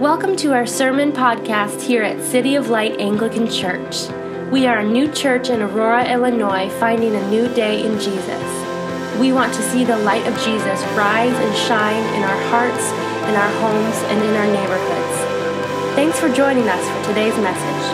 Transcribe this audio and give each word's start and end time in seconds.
Welcome 0.00 0.34
to 0.36 0.54
our 0.54 0.64
sermon 0.64 1.12
podcast 1.12 1.82
here 1.82 2.02
at 2.02 2.24
City 2.24 2.54
of 2.54 2.70
Light 2.70 2.98
Anglican 2.98 3.50
Church. 3.50 4.08
We 4.50 4.66
are 4.66 4.78
a 4.78 4.82
new 4.82 5.12
church 5.12 5.50
in 5.50 5.60
Aurora, 5.60 6.10
Illinois, 6.10 6.70
finding 6.80 7.14
a 7.14 7.30
new 7.30 7.52
day 7.52 7.84
in 7.84 8.00
Jesus. 8.00 9.20
We 9.20 9.34
want 9.34 9.52
to 9.52 9.62
see 9.62 9.84
the 9.84 9.98
light 9.98 10.26
of 10.26 10.32
Jesus 10.36 10.80
rise 10.96 11.34
and 11.34 11.54
shine 11.54 12.02
in 12.14 12.22
our 12.22 12.42
hearts, 12.48 12.82
in 13.28 13.34
our 13.34 13.50
homes, 13.60 13.94
and 14.04 14.24
in 14.24 14.36
our 14.36 14.46
neighborhoods. 14.46 15.94
Thanks 15.96 16.18
for 16.18 16.32
joining 16.32 16.66
us 16.66 16.88
for 16.88 17.08
today's 17.08 17.36
message. 17.36 17.84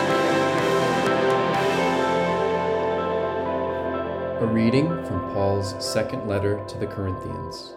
A 4.41 4.47
reading 4.49 4.87
from 5.03 5.19
Paul's 5.33 5.75
second 5.85 6.25
letter 6.25 6.63
to 6.69 6.77
the 6.77 6.87
Corinthians. 6.87 7.75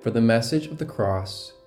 For 0.00 0.12
the 0.12 0.20
message 0.20 0.68
of 0.68 0.78
the 0.78 0.86
cross 0.86 1.52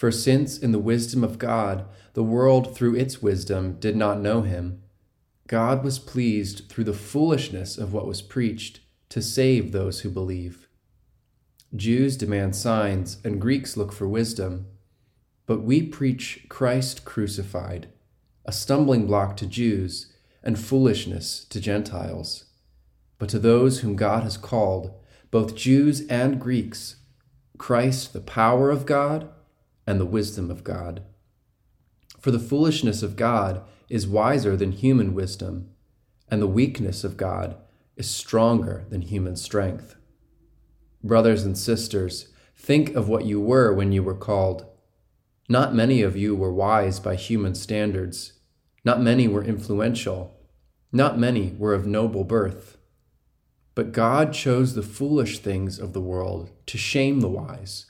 For 0.00 0.10
since 0.10 0.56
in 0.56 0.72
the 0.72 0.78
wisdom 0.78 1.22
of 1.22 1.36
God 1.36 1.84
the 2.14 2.24
world 2.24 2.74
through 2.74 2.94
its 2.94 3.20
wisdom 3.20 3.74
did 3.78 3.94
not 3.94 4.18
know 4.18 4.40
him, 4.40 4.80
God 5.46 5.84
was 5.84 5.98
pleased 5.98 6.70
through 6.70 6.84
the 6.84 6.94
foolishness 6.94 7.76
of 7.76 7.92
what 7.92 8.06
was 8.06 8.22
preached 8.22 8.80
to 9.10 9.20
save 9.20 9.72
those 9.72 10.00
who 10.00 10.08
believe. 10.08 10.68
Jews 11.76 12.16
demand 12.16 12.56
signs 12.56 13.18
and 13.24 13.42
Greeks 13.42 13.76
look 13.76 13.92
for 13.92 14.08
wisdom, 14.08 14.68
but 15.44 15.60
we 15.60 15.82
preach 15.82 16.46
Christ 16.48 17.04
crucified, 17.04 17.90
a 18.46 18.52
stumbling 18.52 19.06
block 19.06 19.36
to 19.36 19.46
Jews 19.46 20.14
and 20.42 20.58
foolishness 20.58 21.44
to 21.50 21.60
Gentiles. 21.60 22.46
But 23.18 23.28
to 23.28 23.38
those 23.38 23.80
whom 23.80 23.96
God 23.96 24.22
has 24.22 24.38
called, 24.38 24.98
both 25.30 25.54
Jews 25.54 26.06
and 26.06 26.40
Greeks, 26.40 26.96
Christ 27.58 28.14
the 28.14 28.22
power 28.22 28.70
of 28.70 28.86
God 28.86 29.28
and 29.86 30.00
the 30.00 30.06
wisdom 30.06 30.50
of 30.50 30.64
God. 30.64 31.02
For 32.18 32.30
the 32.30 32.38
foolishness 32.38 33.02
of 33.02 33.16
God 33.16 33.62
is 33.88 34.06
wiser 34.06 34.56
than 34.56 34.72
human 34.72 35.14
wisdom, 35.14 35.70
and 36.30 36.40
the 36.40 36.46
weakness 36.46 37.02
of 37.02 37.16
God 37.16 37.56
is 37.96 38.08
stronger 38.08 38.84
than 38.88 39.02
human 39.02 39.36
strength. 39.36 39.96
Brothers 41.02 41.44
and 41.44 41.56
sisters, 41.56 42.28
think 42.54 42.94
of 42.94 43.08
what 43.08 43.24
you 43.24 43.40
were 43.40 43.72
when 43.72 43.90
you 43.90 44.02
were 44.02 44.14
called. 44.14 44.66
Not 45.48 45.74
many 45.74 46.02
of 46.02 46.16
you 46.16 46.36
were 46.36 46.52
wise 46.52 47.00
by 47.00 47.16
human 47.16 47.54
standards. 47.54 48.34
Not 48.84 49.00
many 49.00 49.26
were 49.26 49.42
influential. 49.42 50.36
Not 50.92 51.18
many 51.18 51.54
were 51.58 51.74
of 51.74 51.86
noble 51.86 52.24
birth. 52.24 52.76
But 53.74 53.92
God 53.92 54.32
chose 54.32 54.74
the 54.74 54.82
foolish 54.82 55.38
things 55.38 55.78
of 55.78 55.92
the 55.92 56.00
world 56.00 56.50
to 56.66 56.78
shame 56.78 57.20
the 57.20 57.28
wise. 57.28 57.89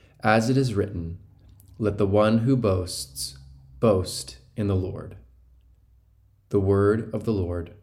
as 0.23 0.49
it 0.49 0.57
is 0.57 0.73
written, 0.73 1.17
let 1.79 1.97
the 1.97 2.07
one 2.07 2.39
who 2.39 2.55
boasts 2.55 3.37
boast 3.79 4.37
in 4.55 4.67
the 4.67 4.75
Lord. 4.75 5.15
The 6.49 6.59
word 6.59 7.09
of 7.13 7.23
the 7.23 7.33
Lord. 7.33 7.73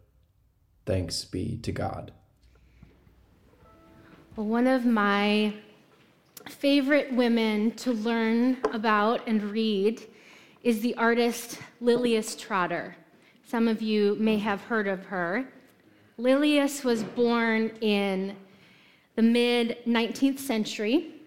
Thanks 0.86 1.24
be 1.24 1.58
to 1.58 1.72
God. 1.72 2.12
Well, 4.36 4.46
one 4.46 4.66
of 4.66 4.86
my 4.86 5.52
favorite 6.48 7.12
women 7.12 7.72
to 7.72 7.92
learn 7.92 8.58
about 8.72 9.26
and 9.26 9.42
read 9.42 10.02
is 10.62 10.80
the 10.80 10.94
artist 10.94 11.58
Lilias 11.80 12.38
Trotter. 12.38 12.96
Some 13.44 13.66
of 13.66 13.82
you 13.82 14.16
may 14.20 14.38
have 14.38 14.60
heard 14.62 14.86
of 14.86 15.06
her. 15.06 15.48
Lilias 16.18 16.84
was 16.84 17.02
born 17.02 17.70
in 17.80 18.36
the 19.16 19.22
mid 19.22 19.78
19th 19.86 20.38
century 20.38 21.17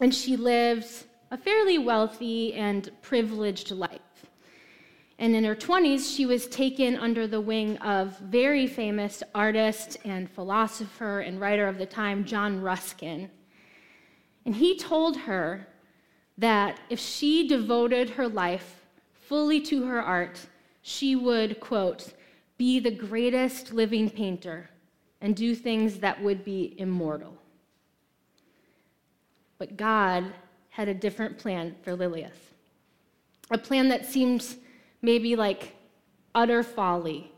and 0.00 0.14
she 0.14 0.36
lived 0.36 1.04
a 1.30 1.36
fairly 1.36 1.78
wealthy 1.78 2.54
and 2.54 2.90
privileged 3.02 3.70
life. 3.70 4.00
And 5.18 5.34
in 5.34 5.44
her 5.44 5.56
20s, 5.56 6.14
she 6.14 6.26
was 6.26 6.46
taken 6.46 6.96
under 6.96 7.26
the 7.26 7.40
wing 7.40 7.78
of 7.78 8.18
very 8.18 8.66
famous 8.66 9.22
artist 9.34 9.96
and 10.04 10.30
philosopher 10.30 11.20
and 11.20 11.40
writer 11.40 11.66
of 11.66 11.78
the 11.78 11.86
time, 11.86 12.24
John 12.24 12.60
Ruskin. 12.60 13.30
And 14.44 14.54
he 14.54 14.76
told 14.76 15.16
her 15.16 15.66
that 16.36 16.80
if 16.90 17.00
she 17.00 17.48
devoted 17.48 18.10
her 18.10 18.28
life 18.28 18.84
fully 19.12 19.60
to 19.62 19.86
her 19.86 20.02
art, 20.02 20.46
she 20.82 21.16
would, 21.16 21.60
quote, 21.60 22.12
be 22.58 22.78
the 22.78 22.90
greatest 22.90 23.72
living 23.72 24.10
painter 24.10 24.68
and 25.20 25.34
do 25.34 25.54
things 25.54 25.98
that 25.98 26.22
would 26.22 26.44
be 26.44 26.74
immortal. 26.78 27.36
But 29.58 29.76
God 29.76 30.32
had 30.70 30.88
a 30.88 30.94
different 30.94 31.38
plan 31.38 31.74
for 31.82 31.96
Lilias. 31.96 32.36
A 33.50 33.58
plan 33.58 33.88
that 33.88 34.04
seemed 34.04 34.44
maybe 35.02 35.36
like 35.36 35.74
utter 36.34 36.62
folly 36.62 37.32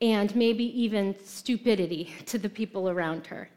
and 0.00 0.34
maybe 0.36 0.64
even 0.80 1.16
stupidity 1.24 2.14
to 2.26 2.38
the 2.38 2.48
people 2.48 2.88
around 2.88 3.26
her. 3.26 3.48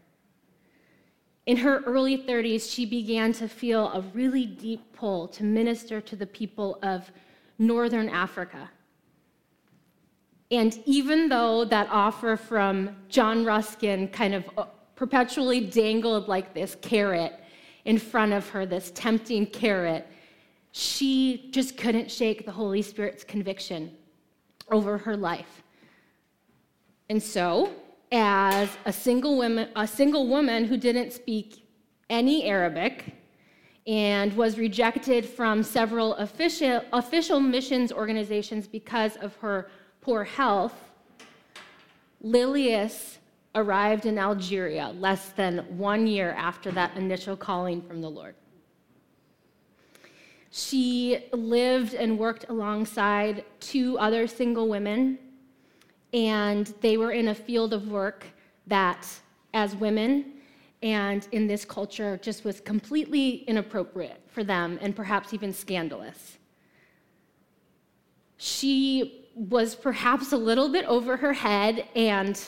In 1.45 1.57
her 1.57 1.81
early 1.81 2.17
30s, 2.17 2.71
she 2.71 2.85
began 2.85 3.33
to 3.33 3.47
feel 3.47 3.87
a 3.87 4.01
really 4.13 4.45
deep 4.45 4.93
pull 4.93 5.27
to 5.29 5.43
minister 5.43 5.99
to 5.99 6.15
the 6.15 6.27
people 6.27 6.77
of 6.83 7.11
Northern 7.57 8.09
Africa. 8.09 8.69
And 10.51 10.77
even 10.85 11.29
though 11.29 11.65
that 11.65 11.87
offer 11.89 12.35
from 12.35 12.95
John 13.09 13.45
Ruskin 13.45 14.09
kind 14.09 14.35
of 14.35 14.45
uh, 14.57 14.65
perpetually 14.95 15.61
dangled 15.61 16.27
like 16.27 16.53
this 16.53 16.75
carrot 16.81 17.40
in 17.85 17.97
front 17.97 18.33
of 18.33 18.49
her, 18.49 18.65
this 18.65 18.91
tempting 18.93 19.45
carrot, 19.47 20.07
she 20.71 21.49
just 21.51 21.77
couldn't 21.77 22.09
shake 22.09 22.45
the 22.45 22.51
Holy 22.51 22.81
Spirit's 22.81 23.23
conviction 23.23 23.91
over 24.69 24.97
her 24.99 25.17
life. 25.17 25.63
And 27.09 27.21
so, 27.21 27.73
as 28.11 28.69
a 28.85 28.93
single 28.93 29.37
woman, 29.37 29.69
a 29.75 29.87
single 29.87 30.27
woman 30.27 30.65
who 30.65 30.77
didn't 30.77 31.11
speak 31.11 31.67
any 32.09 32.45
Arabic 32.45 33.15
and 33.87 34.35
was 34.37 34.57
rejected 34.57 35.25
from 35.25 35.63
several 35.63 36.13
official, 36.15 36.81
official 36.93 37.39
missions 37.39 37.91
organizations 37.91 38.67
because 38.67 39.17
of 39.17 39.35
her 39.37 39.69
poor 40.01 40.23
health, 40.23 40.91
Lilias 42.23 43.17
arrived 43.55 44.05
in 44.05 44.17
Algeria 44.17 44.93
less 44.97 45.29
than 45.29 45.59
one 45.77 46.07
year 46.07 46.31
after 46.31 46.71
that 46.71 46.95
initial 46.95 47.35
calling 47.35 47.81
from 47.81 48.01
the 48.01 48.09
Lord. 48.09 48.35
She 50.51 51.25
lived 51.31 51.93
and 51.93 52.19
worked 52.19 52.45
alongside 52.49 53.45
two 53.59 53.97
other 53.97 54.27
single 54.27 54.67
women, 54.67 55.17
and 56.13 56.73
they 56.81 56.97
were 56.97 57.11
in 57.11 57.29
a 57.29 57.35
field 57.35 57.73
of 57.73 57.87
work 57.87 58.25
that, 58.67 59.07
as 59.53 59.75
women 59.75 60.33
and 60.83 61.27
in 61.31 61.47
this 61.47 61.63
culture, 61.63 62.19
just 62.21 62.43
was 62.43 62.59
completely 62.59 63.43
inappropriate 63.47 64.21
for 64.27 64.43
them 64.43 64.77
and 64.81 64.95
perhaps 64.95 65.33
even 65.33 65.53
scandalous. 65.53 66.37
She 68.37 69.27
was 69.35 69.75
perhaps 69.75 70.33
a 70.33 70.37
little 70.37 70.67
bit 70.69 70.83
over 70.85 71.15
her 71.15 71.33
head 71.33 71.87
and 71.95 72.41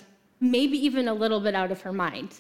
maybe 0.44 0.78
even 0.78 1.08
a 1.08 1.14
little 1.14 1.40
bit 1.40 1.56
out 1.56 1.72
of 1.72 1.82
her 1.82 1.94
mind. 1.94 2.36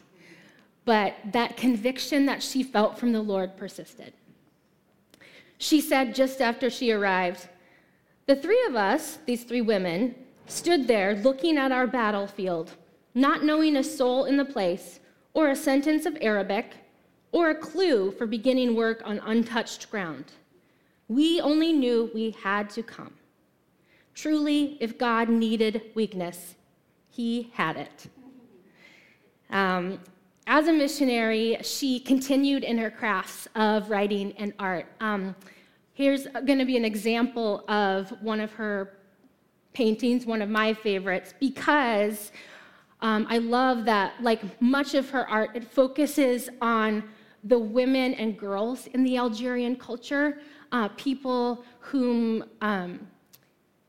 But 0.85 1.15
that 1.31 1.55
conviction 1.55 2.25
that 2.25 2.43
she 2.43 2.61
felt 2.61 2.99
from 2.99 3.13
the 3.13 3.21
Lord 3.21 3.55
persisted. 3.55 4.13
She 5.57 5.79
said 5.79 6.13
just 6.13 6.41
after 6.41 6.69
she 6.69 6.91
arrived, 6.91 7.47
The 8.25 8.35
three 8.35 8.61
of 8.67 8.75
us, 8.75 9.19
these 9.25 9.45
three 9.45 9.61
women, 9.61 10.15
stood 10.45 10.87
there 10.87 11.15
looking 11.15 11.57
at 11.57 11.71
our 11.71 11.87
battlefield, 11.87 12.71
not 13.15 13.45
knowing 13.45 13.77
a 13.77 13.83
soul 13.83 14.25
in 14.25 14.35
the 14.35 14.43
place, 14.43 14.99
or 15.33 15.49
a 15.49 15.55
sentence 15.55 16.05
of 16.05 16.17
Arabic, 16.19 16.73
or 17.31 17.49
a 17.49 17.55
clue 17.55 18.11
for 18.11 18.27
beginning 18.27 18.75
work 18.75 19.01
on 19.05 19.19
untouched 19.19 19.89
ground. 19.89 20.25
We 21.07 21.39
only 21.39 21.71
knew 21.71 22.11
we 22.13 22.31
had 22.31 22.69
to 22.71 22.83
come. 22.83 23.13
Truly, 24.13 24.77
if 24.81 24.97
God 24.97 25.29
needed 25.29 25.81
weakness, 25.95 26.55
He 27.13 27.51
had 27.53 27.77
it. 27.77 28.07
Um, 29.51 29.99
as 30.47 30.67
a 30.67 30.73
missionary, 30.73 31.57
she 31.61 31.99
continued 31.99 32.63
in 32.63 32.79
her 32.79 32.89
crafts 32.89 33.47
of 33.53 33.91
writing 33.91 34.33
and 34.39 34.51
art. 34.57 34.87
Um, 34.99 35.35
here's 35.93 36.25
going 36.25 36.57
to 36.57 36.65
be 36.65 36.75
an 36.75 36.83
example 36.83 37.63
of 37.69 38.09
one 38.21 38.39
of 38.39 38.51
her 38.53 38.97
paintings, 39.73 40.25
one 40.25 40.41
of 40.41 40.49
my 40.49 40.73
favorites, 40.73 41.35
because 41.39 42.31
um, 43.01 43.27
I 43.29 43.37
love 43.37 43.85
that, 43.85 44.13
like 44.19 44.59
much 44.59 44.95
of 44.95 45.11
her 45.11 45.29
art, 45.29 45.51
it 45.53 45.63
focuses 45.63 46.49
on 46.61 47.03
the 47.43 47.59
women 47.59 48.15
and 48.15 48.35
girls 48.35 48.87
in 48.87 49.03
the 49.03 49.17
Algerian 49.17 49.75
culture, 49.75 50.39
uh, 50.71 50.87
people 50.97 51.63
whom 51.79 52.43
um, 52.61 53.07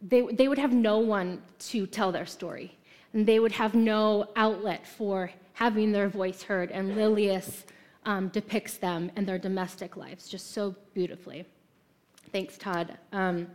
they, 0.02 0.20
they 0.20 0.46
would 0.46 0.58
have 0.58 0.74
no 0.74 0.98
one 0.98 1.40
to 1.58 1.86
tell 1.86 2.12
their 2.12 2.26
story, 2.26 2.76
and 3.14 3.24
they 3.24 3.38
would 3.38 3.52
have 3.52 3.74
no 3.74 4.28
outlet 4.36 4.86
for 4.86 5.30
having 5.54 5.92
their 5.92 6.08
voice 6.08 6.42
heard. 6.42 6.70
And 6.72 6.96
Lilias 6.96 7.62
um, 8.04 8.28
depicts 8.28 8.76
them 8.76 9.10
and 9.16 9.26
their 9.26 9.38
domestic 9.38 9.96
lives 9.96 10.28
just 10.28 10.52
so 10.52 10.74
beautifully. 10.92 11.46
Thanks, 12.32 12.58
Todd. 12.58 12.98
Um, 13.12 13.46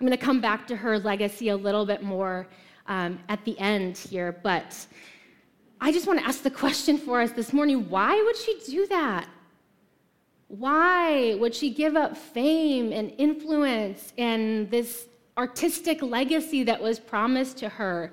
I'm 0.00 0.06
going 0.06 0.16
to 0.16 0.24
come 0.24 0.40
back 0.40 0.66
to 0.68 0.76
her 0.76 0.98
legacy 0.98 1.48
a 1.48 1.56
little 1.56 1.84
bit 1.84 2.02
more 2.02 2.46
um, 2.86 3.18
at 3.28 3.44
the 3.44 3.58
end 3.58 3.98
here, 3.98 4.38
but 4.42 4.86
I 5.80 5.90
just 5.90 6.06
want 6.06 6.20
to 6.20 6.26
ask 6.26 6.42
the 6.42 6.50
question 6.50 6.96
for 6.96 7.20
us 7.20 7.32
this 7.32 7.52
morning 7.52 7.90
why 7.90 8.14
would 8.22 8.36
she 8.36 8.60
do 8.66 8.86
that? 8.86 9.28
Why 10.46 11.34
would 11.34 11.54
she 11.54 11.70
give 11.70 11.96
up 11.96 12.16
fame 12.16 12.92
and 12.92 13.12
influence 13.18 14.12
and 14.18 14.70
this 14.70 15.06
artistic 15.36 16.02
legacy 16.02 16.62
that 16.64 16.80
was 16.80 17.00
promised 17.00 17.58
to 17.58 17.68
her? 17.68 18.12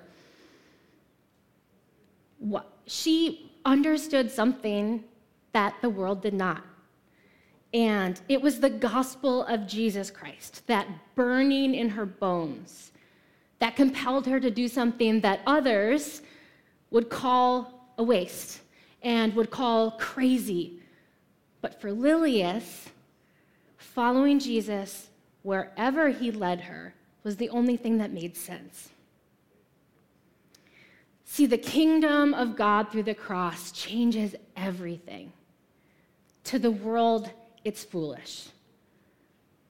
She 2.85 3.51
understood 3.65 4.31
something 4.31 5.03
that 5.53 5.75
the 5.81 5.89
world 5.89 6.21
did 6.21 6.33
not. 6.33 6.63
And 7.73 8.19
it 8.29 8.41
was 8.41 8.59
the 8.59 8.69
gospel 8.69 9.43
of 9.45 9.67
Jesus 9.67 10.09
Christ, 10.09 10.65
that 10.67 10.87
burning 11.15 11.75
in 11.75 11.89
her 11.89 12.05
bones, 12.05 12.91
that 13.59 13.75
compelled 13.75 14.25
her 14.27 14.39
to 14.39 14.49
do 14.49 14.67
something 14.67 15.21
that 15.21 15.41
others 15.45 16.21
would 16.91 17.09
call 17.09 17.91
a 17.97 18.03
waste 18.03 18.61
and 19.01 19.33
would 19.35 19.51
call 19.51 19.91
crazy 19.91 20.79
but 21.61 21.81
for 21.81 21.91
Lilias, 21.91 22.85
following 23.77 24.39
Jesus 24.39 25.09
wherever 25.43 26.09
he 26.09 26.31
led 26.31 26.61
her 26.61 26.93
was 27.23 27.37
the 27.37 27.49
only 27.49 27.77
thing 27.77 27.97
that 27.97 28.11
made 28.11 28.37
sense. 28.37 28.89
See, 31.29 31.45
the 31.45 31.57
kingdom 31.57 32.33
of 32.33 32.55
God 32.55 32.89
through 32.89 33.03
the 33.03 33.13
cross 33.13 33.71
changes 33.71 34.33
everything. 34.55 35.33
To 36.45 36.57
the 36.57 36.71
world, 36.71 37.29
it's 37.65 37.83
foolish. 37.83 38.47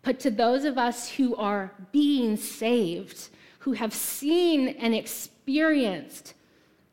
But 0.04 0.20
to 0.22 0.30
those 0.30 0.66
of 0.66 0.78
us 0.78 1.10
who 1.10 1.36
are 1.36 1.74
being 1.92 2.38
saved, 2.38 3.30
who 3.60 3.74
have 3.74 3.92
seen 3.92 4.70
and 4.70 4.94
experienced 4.94 6.36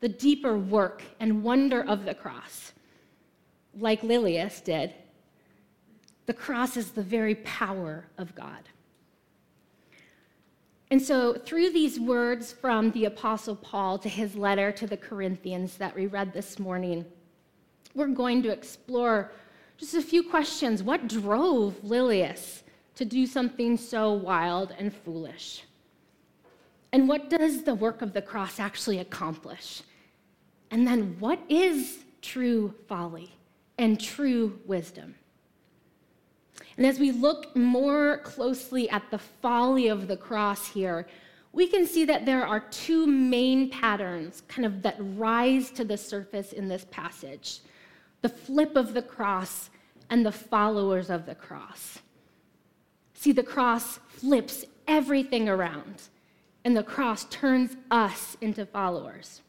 the 0.00 0.08
deeper 0.08 0.58
work 0.58 1.02
and 1.20 1.44
wonder 1.44 1.84
of 1.84 2.06
the 2.06 2.14
cross, 2.14 2.72
like 3.78 4.02
Lilias 4.02 4.64
did, 4.64 4.94
the 6.24 6.32
cross 6.32 6.78
is 6.78 6.92
the 6.92 7.02
very 7.02 7.34
power 7.36 8.06
of 8.16 8.34
God. 8.34 8.70
And 10.90 11.00
so, 11.00 11.34
through 11.34 11.70
these 11.70 11.98
words 11.98 12.52
from 12.52 12.90
the 12.92 13.06
Apostle 13.06 13.56
Paul 13.56 13.98
to 13.98 14.08
his 14.08 14.36
letter 14.36 14.70
to 14.72 14.86
the 14.86 14.96
Corinthians 14.96 15.76
that 15.78 15.94
we 15.96 16.06
read 16.06 16.32
this 16.32 16.58
morning, 16.58 17.04
we're 17.94 18.08
going 18.08 18.42
to 18.42 18.50
explore 18.50 19.32
just 19.76 19.94
a 19.94 20.02
few 20.02 20.22
questions. 20.22 20.82
What 20.82 21.08
drove 21.08 21.74
Lilias 21.82 22.62
to 22.96 23.04
do 23.04 23.26
something 23.26 23.76
so 23.76 24.12
wild 24.12 24.74
and 24.78 24.94
foolish? 24.94 25.64
And 26.92 27.08
what 27.08 27.28
does 27.30 27.64
the 27.64 27.74
work 27.74 28.02
of 28.02 28.12
the 28.12 28.22
cross 28.22 28.60
actually 28.60 28.98
accomplish? 28.98 29.82
And 30.70 30.86
then, 30.86 31.16
what 31.18 31.40
is 31.48 32.04
true 32.20 32.74
folly? 32.86 33.34
and 33.78 34.00
true 34.00 34.58
wisdom. 34.66 35.14
And 36.76 36.86
as 36.86 36.98
we 36.98 37.12
look 37.12 37.54
more 37.56 38.18
closely 38.18 38.88
at 38.90 39.10
the 39.10 39.18
folly 39.18 39.88
of 39.88 40.08
the 40.08 40.16
cross 40.16 40.68
here, 40.68 41.06
we 41.52 41.66
can 41.68 41.86
see 41.86 42.04
that 42.04 42.26
there 42.26 42.46
are 42.46 42.60
two 42.60 43.06
main 43.06 43.70
patterns 43.70 44.42
kind 44.48 44.66
of 44.66 44.82
that 44.82 44.96
rise 44.98 45.70
to 45.72 45.84
the 45.84 45.96
surface 45.96 46.52
in 46.52 46.68
this 46.68 46.86
passage 46.90 47.60
the 48.22 48.28
flip 48.30 48.74
of 48.74 48.94
the 48.94 49.02
cross 49.02 49.68
and 50.08 50.24
the 50.24 50.32
followers 50.32 51.10
of 51.10 51.26
the 51.26 51.34
cross. 51.34 51.98
See, 53.12 53.32
the 53.32 53.42
cross 53.42 53.98
flips 54.08 54.64
everything 54.88 55.46
around, 55.46 56.04
and 56.64 56.74
the 56.74 56.82
cross 56.82 57.24
turns 57.26 57.76
us 57.90 58.36
into 58.40 58.64
followers. 58.64 59.42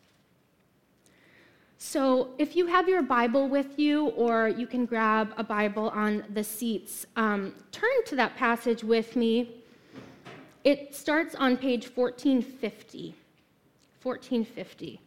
So, 1.88 2.30
if 2.40 2.56
you 2.56 2.66
have 2.66 2.90
your 2.90 3.04
Bible 3.04 3.48
with 3.48 3.78
you, 3.78 4.08
or 4.08 4.50
you 4.50 4.66
can 4.66 4.88
grab 4.88 5.36
a 5.38 5.44
Bible 5.44 5.90
on 5.90 6.24
the 6.34 6.44
seats, 6.44 7.06
um, 7.16 7.54
turn 7.72 8.04
to 8.08 8.16
that 8.16 8.36
passage 8.36 8.84
with 8.84 9.16
me. 9.16 9.62
It 10.64 10.96
starts 10.96 11.36
on 11.36 11.58
page 11.58 11.96
1450. 11.96 13.14
1450. 14.02 15.00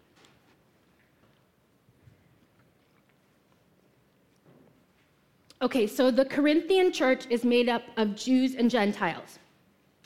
Okay, 5.61 5.87
so 5.89 6.13
the 6.13 6.25
Corinthian 6.25 6.93
church 6.93 7.27
is 7.29 7.43
made 7.43 7.69
up 7.69 7.83
of 7.97 8.15
Jews 8.15 8.55
and 8.55 8.71
Gentiles. 8.71 9.41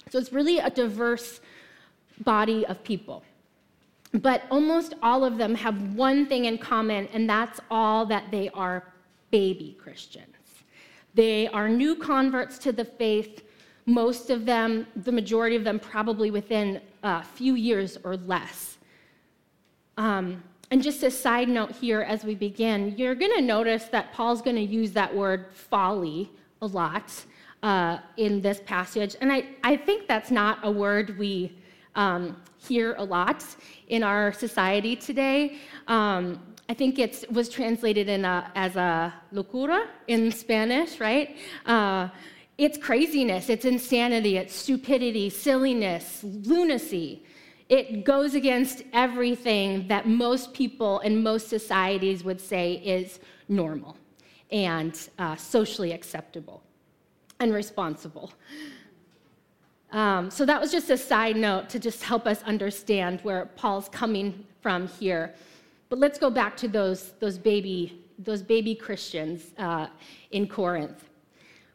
So 0.08 0.18
it's 0.18 0.32
really 0.32 0.56
a 0.56 0.70
diverse 0.70 1.42
body 2.24 2.64
of 2.64 2.82
people. 2.82 3.22
But 4.12 4.44
almost 4.50 4.94
all 5.02 5.24
of 5.24 5.38
them 5.38 5.54
have 5.54 5.94
one 5.94 6.26
thing 6.26 6.44
in 6.44 6.58
common, 6.58 7.08
and 7.08 7.28
that's 7.28 7.60
all 7.70 8.04
that 8.06 8.30
they 8.30 8.50
are 8.50 8.92
baby 9.30 9.76
Christians. 9.80 10.26
They 11.14 11.48
are 11.48 11.68
new 11.68 11.96
converts 11.96 12.58
to 12.58 12.72
the 12.72 12.84
faith, 12.84 13.42
most 13.86 14.30
of 14.30 14.44
them, 14.44 14.86
the 14.96 15.12
majority 15.12 15.56
of 15.56 15.64
them, 15.64 15.78
probably 15.78 16.30
within 16.30 16.80
a 17.02 17.22
few 17.22 17.54
years 17.54 17.98
or 18.04 18.16
less. 18.16 18.78
Um, 19.96 20.42
and 20.70 20.82
just 20.82 21.02
a 21.02 21.10
side 21.10 21.48
note 21.48 21.72
here 21.72 22.00
as 22.00 22.24
we 22.24 22.34
begin, 22.34 22.94
you're 22.96 23.14
going 23.14 23.34
to 23.36 23.42
notice 23.42 23.84
that 23.86 24.12
Paul's 24.12 24.40
going 24.40 24.56
to 24.56 24.62
use 24.62 24.92
that 24.92 25.14
word 25.14 25.46
folly 25.52 26.30
a 26.62 26.66
lot 26.66 27.12
uh, 27.62 27.98
in 28.16 28.40
this 28.40 28.60
passage. 28.64 29.16
And 29.20 29.32
I, 29.32 29.44
I 29.62 29.76
think 29.76 30.08
that's 30.08 30.30
not 30.30 30.58
a 30.62 30.70
word 30.70 31.18
we 31.18 31.52
um, 31.94 32.36
hear 32.58 32.94
a 32.94 33.04
lot 33.04 33.44
in 33.88 34.02
our 34.02 34.32
society 34.32 34.96
today. 34.96 35.58
Um, 35.88 36.40
I 36.68 36.74
think 36.74 36.98
it 36.98 37.24
was 37.30 37.48
translated 37.48 38.08
a, 38.08 38.50
as 38.54 38.76
a 38.76 39.12
locura 39.32 39.88
in 40.08 40.32
Spanish, 40.32 41.00
right? 41.00 41.36
Uh, 41.66 42.08
it's 42.58 42.78
craziness, 42.78 43.48
it's 43.48 43.64
insanity, 43.64 44.36
it's 44.36 44.54
stupidity, 44.54 45.28
silliness, 45.28 46.20
lunacy. 46.22 47.24
It 47.68 48.04
goes 48.04 48.34
against 48.34 48.82
everything 48.92 49.88
that 49.88 50.06
most 50.06 50.52
people 50.52 51.00
and 51.00 51.22
most 51.22 51.48
societies 51.48 52.22
would 52.22 52.40
say 52.40 52.74
is 52.74 53.20
normal 53.48 53.96
and 54.50 55.08
uh, 55.18 55.36
socially 55.36 55.92
acceptable 55.92 56.62
and 57.40 57.52
responsible. 57.52 58.32
Um, 59.92 60.30
so 60.30 60.46
that 60.46 60.60
was 60.60 60.72
just 60.72 60.88
a 60.88 60.96
side 60.96 61.36
note 61.36 61.68
to 61.68 61.78
just 61.78 62.02
help 62.02 62.26
us 62.26 62.42
understand 62.44 63.20
where 63.22 63.46
Paul's 63.56 63.88
coming 63.90 64.44
from 64.62 64.88
here. 64.88 65.34
But 65.90 65.98
let's 65.98 66.18
go 66.18 66.30
back 66.30 66.56
to 66.58 66.68
those, 66.68 67.12
those, 67.20 67.36
baby, 67.36 68.02
those 68.18 68.42
baby 68.42 68.74
Christians 68.74 69.52
uh, 69.58 69.88
in 70.30 70.48
Corinth. 70.48 71.04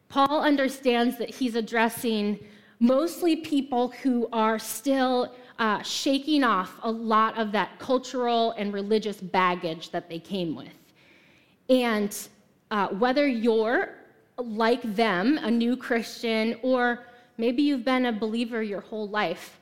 Paul 0.08 0.42
understands 0.42 1.16
that 1.18 1.30
he's 1.30 1.54
addressing 1.54 2.40
mostly 2.80 3.36
people 3.36 3.90
who 4.02 4.28
are 4.32 4.58
still 4.58 5.34
uh, 5.60 5.82
shaking 5.82 6.42
off 6.42 6.78
a 6.82 6.90
lot 6.90 7.38
of 7.38 7.52
that 7.52 7.78
cultural 7.78 8.52
and 8.52 8.72
religious 8.72 9.20
baggage 9.20 9.90
that 9.90 10.08
they 10.08 10.18
came 10.18 10.56
with. 10.56 10.68
And 11.68 12.16
uh, 12.70 12.88
whether 12.88 13.26
you're 13.26 13.94
like 14.38 14.82
them, 14.94 15.38
a 15.42 15.50
new 15.50 15.76
Christian, 15.76 16.58
or 16.62 17.07
maybe 17.38 17.62
you've 17.62 17.84
been 17.84 18.06
a 18.06 18.12
believer 18.12 18.62
your 18.62 18.80
whole 18.80 19.08
life. 19.08 19.58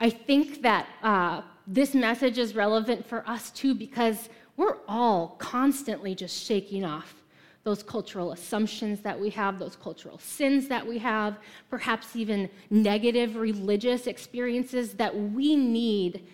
I 0.00 0.10
think 0.10 0.62
that 0.62 0.88
uh, 1.02 1.42
this 1.66 1.94
message 1.94 2.38
is 2.38 2.56
relevant 2.56 3.06
for 3.06 3.28
us 3.28 3.50
too 3.50 3.74
because 3.74 4.28
we're 4.56 4.78
all 4.88 5.36
constantly 5.38 6.14
just 6.14 6.44
shaking 6.44 6.84
off 6.84 7.14
those 7.62 7.82
cultural 7.82 8.32
assumptions 8.32 9.00
that 9.02 9.18
we 9.18 9.28
have, 9.30 9.58
those 9.58 9.76
cultural 9.76 10.18
sins 10.18 10.66
that 10.68 10.86
we 10.86 10.98
have, 10.98 11.38
perhaps 11.68 12.16
even 12.16 12.48
negative 12.70 13.36
religious 13.36 14.06
experiences 14.06 14.94
that 14.94 15.14
we 15.14 15.54
need 15.56 16.26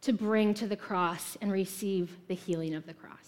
to 0.00 0.12
bring 0.12 0.52
to 0.54 0.66
the 0.66 0.76
cross 0.76 1.36
and 1.40 1.52
receive 1.52 2.16
the 2.26 2.34
healing 2.34 2.74
of 2.74 2.86
the 2.86 2.94
cross. 2.94 3.19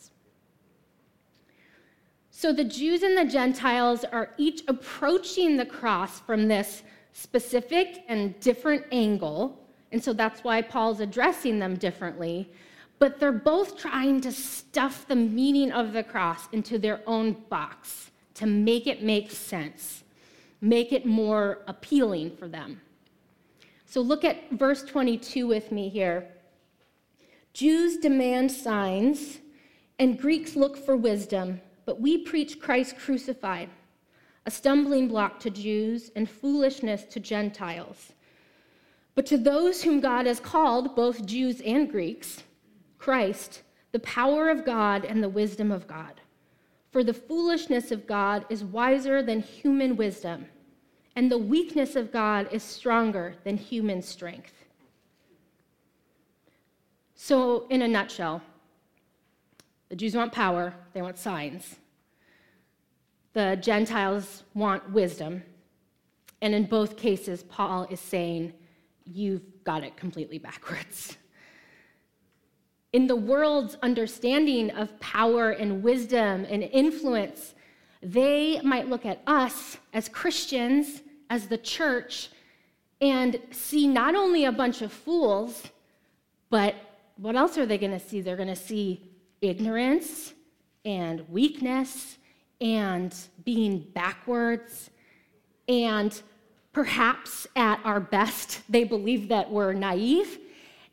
So 2.42 2.52
the 2.52 2.64
Jews 2.64 3.04
and 3.04 3.16
the 3.16 3.24
Gentiles 3.24 4.02
are 4.02 4.30
each 4.36 4.64
approaching 4.66 5.56
the 5.56 5.64
cross 5.64 6.18
from 6.18 6.48
this 6.48 6.82
specific 7.12 8.02
and 8.08 8.38
different 8.40 8.84
angle. 8.90 9.64
And 9.92 10.02
so 10.02 10.12
that's 10.12 10.42
why 10.42 10.60
Paul's 10.60 10.98
addressing 10.98 11.60
them 11.60 11.76
differently. 11.76 12.50
But 12.98 13.20
they're 13.20 13.30
both 13.30 13.78
trying 13.78 14.22
to 14.22 14.32
stuff 14.32 15.06
the 15.06 15.14
meaning 15.14 15.70
of 15.70 15.92
the 15.92 16.02
cross 16.02 16.48
into 16.50 16.80
their 16.80 17.00
own 17.06 17.36
box 17.48 18.10
to 18.34 18.46
make 18.46 18.88
it 18.88 19.04
make 19.04 19.30
sense, 19.30 20.02
make 20.60 20.92
it 20.92 21.06
more 21.06 21.60
appealing 21.68 22.36
for 22.36 22.48
them. 22.48 22.80
So 23.86 24.00
look 24.00 24.24
at 24.24 24.50
verse 24.50 24.82
22 24.82 25.46
with 25.46 25.70
me 25.70 25.88
here. 25.88 26.26
Jews 27.52 27.98
demand 27.98 28.50
signs, 28.50 29.38
and 30.00 30.18
Greeks 30.18 30.56
look 30.56 30.76
for 30.76 30.96
wisdom, 30.96 31.60
but 31.92 32.00
we 32.00 32.16
preach 32.16 32.58
Christ 32.58 32.96
crucified, 32.96 33.68
a 34.46 34.50
stumbling 34.50 35.08
block 35.08 35.38
to 35.40 35.50
Jews 35.50 36.10
and 36.16 36.26
foolishness 36.26 37.04
to 37.10 37.20
Gentiles. 37.20 38.14
But 39.14 39.26
to 39.26 39.36
those 39.36 39.82
whom 39.82 40.00
God 40.00 40.24
has 40.24 40.40
called, 40.40 40.96
both 40.96 41.26
Jews 41.26 41.60
and 41.60 41.90
Greeks, 41.90 42.44
Christ, 42.96 43.60
the 43.90 43.98
power 43.98 44.48
of 44.48 44.64
God 44.64 45.04
and 45.04 45.22
the 45.22 45.28
wisdom 45.28 45.70
of 45.70 45.86
God. 45.86 46.22
For 46.90 47.04
the 47.04 47.12
foolishness 47.12 47.90
of 47.90 48.06
God 48.06 48.46
is 48.48 48.64
wiser 48.64 49.22
than 49.22 49.40
human 49.40 49.94
wisdom, 49.94 50.46
and 51.14 51.30
the 51.30 51.36
weakness 51.36 51.94
of 51.94 52.10
God 52.10 52.48
is 52.50 52.62
stronger 52.62 53.34
than 53.44 53.58
human 53.58 54.00
strength. 54.00 54.54
So, 57.14 57.66
in 57.68 57.82
a 57.82 57.88
nutshell, 57.88 58.40
the 59.90 59.96
Jews 59.96 60.16
want 60.16 60.32
power, 60.32 60.72
they 60.94 61.02
want 61.02 61.18
signs. 61.18 61.76
The 63.32 63.56
Gentiles 63.60 64.44
want 64.54 64.90
wisdom. 64.90 65.42
And 66.40 66.54
in 66.54 66.64
both 66.64 66.96
cases, 66.96 67.42
Paul 67.44 67.86
is 67.90 68.00
saying, 68.00 68.52
You've 69.04 69.42
got 69.64 69.82
it 69.82 69.96
completely 69.96 70.38
backwards. 70.38 71.16
In 72.92 73.06
the 73.06 73.16
world's 73.16 73.76
understanding 73.82 74.70
of 74.70 74.98
power 75.00 75.50
and 75.50 75.82
wisdom 75.82 76.46
and 76.48 76.62
influence, 76.62 77.54
they 78.02 78.60
might 78.62 78.88
look 78.88 79.06
at 79.06 79.22
us 79.26 79.78
as 79.94 80.08
Christians, 80.08 81.00
as 81.30 81.46
the 81.46 81.56
church, 81.56 82.28
and 83.00 83.40
see 83.50 83.88
not 83.88 84.14
only 84.14 84.44
a 84.44 84.52
bunch 84.52 84.82
of 84.82 84.92
fools, 84.92 85.62
but 86.50 86.74
what 87.16 87.34
else 87.34 87.56
are 87.56 87.66
they 87.66 87.78
going 87.78 87.98
to 87.98 88.00
see? 88.00 88.20
They're 88.20 88.36
going 88.36 88.48
to 88.48 88.56
see 88.56 89.10
ignorance 89.40 90.34
and 90.84 91.28
weakness 91.28 92.18
and 92.62 93.14
being 93.44 93.80
backwards. 93.92 94.90
And 95.68 96.22
perhaps 96.72 97.46
at 97.56 97.80
our 97.84 98.00
best, 98.00 98.62
they 98.68 98.84
believe 98.84 99.28
that 99.28 99.50
we're 99.50 99.72
naive. 99.72 100.38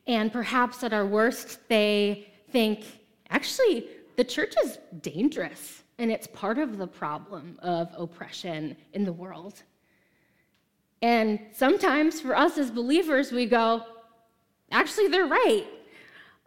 And 0.07 0.33
perhaps 0.33 0.83
at 0.83 0.91
our 0.91 1.05
worst, 1.05 1.59
they 1.69 2.27
think, 2.51 2.83
actually, 3.29 3.87
the 4.17 4.23
church 4.23 4.55
is 4.65 4.79
dangerous 5.01 5.83
and 5.99 6.11
it's 6.11 6.27
part 6.27 6.57
of 6.57 6.77
the 6.77 6.87
problem 6.87 7.59
of 7.61 7.89
oppression 7.95 8.75
in 8.93 9.05
the 9.05 9.13
world. 9.13 9.61
And 11.01 11.39
sometimes 11.53 12.19
for 12.19 12.35
us 12.35 12.57
as 12.57 12.71
believers, 12.71 13.31
we 13.31 13.45
go, 13.45 13.83
actually, 14.71 15.09
they're 15.09 15.27
right 15.27 15.67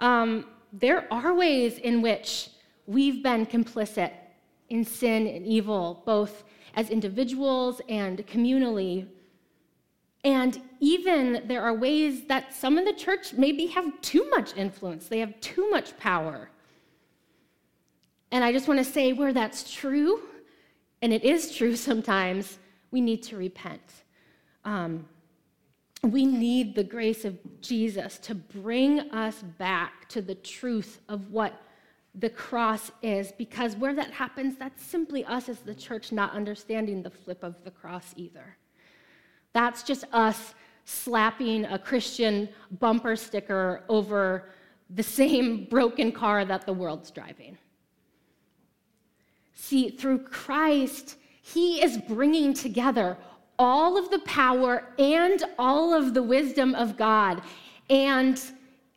um, 0.03 0.47
there 0.73 1.07
are 1.13 1.33
ways 1.33 1.79
in 1.79 2.03
which 2.03 2.51
we've 2.87 3.23
been 3.23 3.47
complicit 3.47 4.11
in 4.73 4.85
sin 4.85 5.27
and 5.27 5.47
evil, 5.47 6.03
both 6.07 6.45
as 6.75 6.89
individuals 6.89 7.83
and 7.91 8.27
communally. 8.27 9.07
And 10.25 10.63
even 10.81 11.43
there 11.47 11.63
are 11.63 11.75
ways 11.75 12.25
that 12.29 12.55
some 12.55 12.79
in 12.79 12.87
the 12.87 12.95
church 12.95 13.35
maybe 13.35 13.67
have 13.67 14.01
too 14.01 14.27
much 14.31 14.57
influence, 14.57 15.09
they 15.09 15.19
have 15.19 15.39
too 15.41 15.69
much 15.69 15.97
power. 15.99 16.49
And 18.31 18.43
I 18.43 18.51
just 18.51 18.67
want 18.67 18.79
to 18.79 18.85
say 18.85 19.13
where 19.13 19.35
that's 19.35 19.71
true, 19.71 20.21
and 21.03 21.13
it 21.13 21.23
is 21.23 21.55
true 21.55 21.77
sometimes, 21.77 22.59
we 22.91 23.03
need 23.03 23.23
to 23.25 23.37
repent. 23.37 24.05
Um, 24.65 25.07
we 26.03 26.25
need 26.25 26.75
the 26.75 26.85
grace 26.85 27.27
of 27.27 27.37
Jesus 27.61 28.19
to 28.21 28.35
bring 28.35 29.01
us 29.11 29.43
back 29.43 30.09
to 30.09 30.23
the 30.23 30.35
truth 30.35 31.01
of 31.11 31.31
what 31.31 31.61
the 32.15 32.31
cross 32.31 32.91
is, 33.01 33.33
because 33.33 33.77
where 33.77 33.95
that 33.95 34.11
happens, 34.11 34.57
that's 34.57 34.85
simply 34.85 35.25
us 35.25 35.49
as 35.49 35.61
the 35.61 35.75
church 35.75 36.13
not 36.13 36.33
understanding 36.35 37.03
the 37.03 37.11
flip 37.11 37.43
of 37.43 37.63
the 37.65 37.71
cross 37.71 38.13
either. 38.17 38.57
That's 39.53 39.83
just 39.83 40.05
us 40.13 40.55
slapping 40.85 41.65
a 41.65 41.79
Christian 41.79 42.49
bumper 42.81 43.17
sticker 43.17 43.83
over 43.89 44.51
the 44.91 45.03
same 45.03 45.65
broken 45.71 46.13
car 46.13 46.45
that 46.45 46.67
the 46.67 46.73
world's 46.73 47.11
driving. 47.11 47.57
See, 49.55 49.91
through 49.91 50.25
Christ, 50.25 51.17
He 51.41 51.83
is 51.83 51.97
bringing 51.97 52.53
together 52.53 53.17
all 53.59 53.97
of 53.97 54.11
the 54.11 54.19
power 54.21 54.89
and 54.99 55.43
all 55.59 55.95
of 55.95 56.15
the 56.15 56.23
wisdom 56.23 56.75
of 56.75 56.97
God. 56.97 57.43
And 57.89 58.43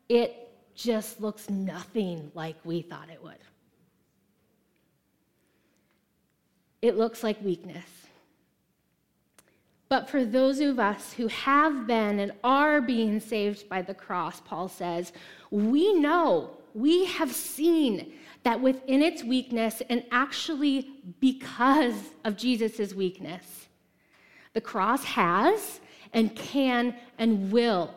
it 0.10 0.45
just 0.76 1.22
looks 1.22 1.50
nothing 1.50 2.32
like 2.34 2.58
we 2.64 2.82
thought 2.82 3.10
it 3.12 3.24
would. 3.24 3.34
It 6.82 6.98
looks 6.98 7.24
like 7.24 7.42
weakness. 7.42 7.90
But 9.88 10.10
for 10.10 10.26
those 10.26 10.60
of 10.60 10.80
us 10.80 11.14
who 11.14 11.28
have 11.28 11.88
been 11.88 12.20
and 12.20 12.32
are 12.44 12.82
being 12.82 13.20
saved 13.20 13.70
by 13.70 13.82
the 13.82 13.94
cross, 13.94 14.42
Paul 14.42 14.68
says, 14.68 15.14
we 15.52 15.94
know, 15.94 16.58
we 16.74 17.06
have 17.06 17.32
seen 17.32 18.14
that 18.44 18.60
within 18.60 19.02
its 19.02 19.24
weakness, 19.24 19.82
and 19.90 20.04
actually 20.12 20.90
because 21.20 21.96
of 22.24 22.36
Jesus' 22.36 22.94
weakness, 22.94 23.68
the 24.54 24.62
cross 24.62 25.04
has 25.04 25.80
and 26.14 26.36
can 26.36 26.96
and 27.18 27.52
will 27.52 27.94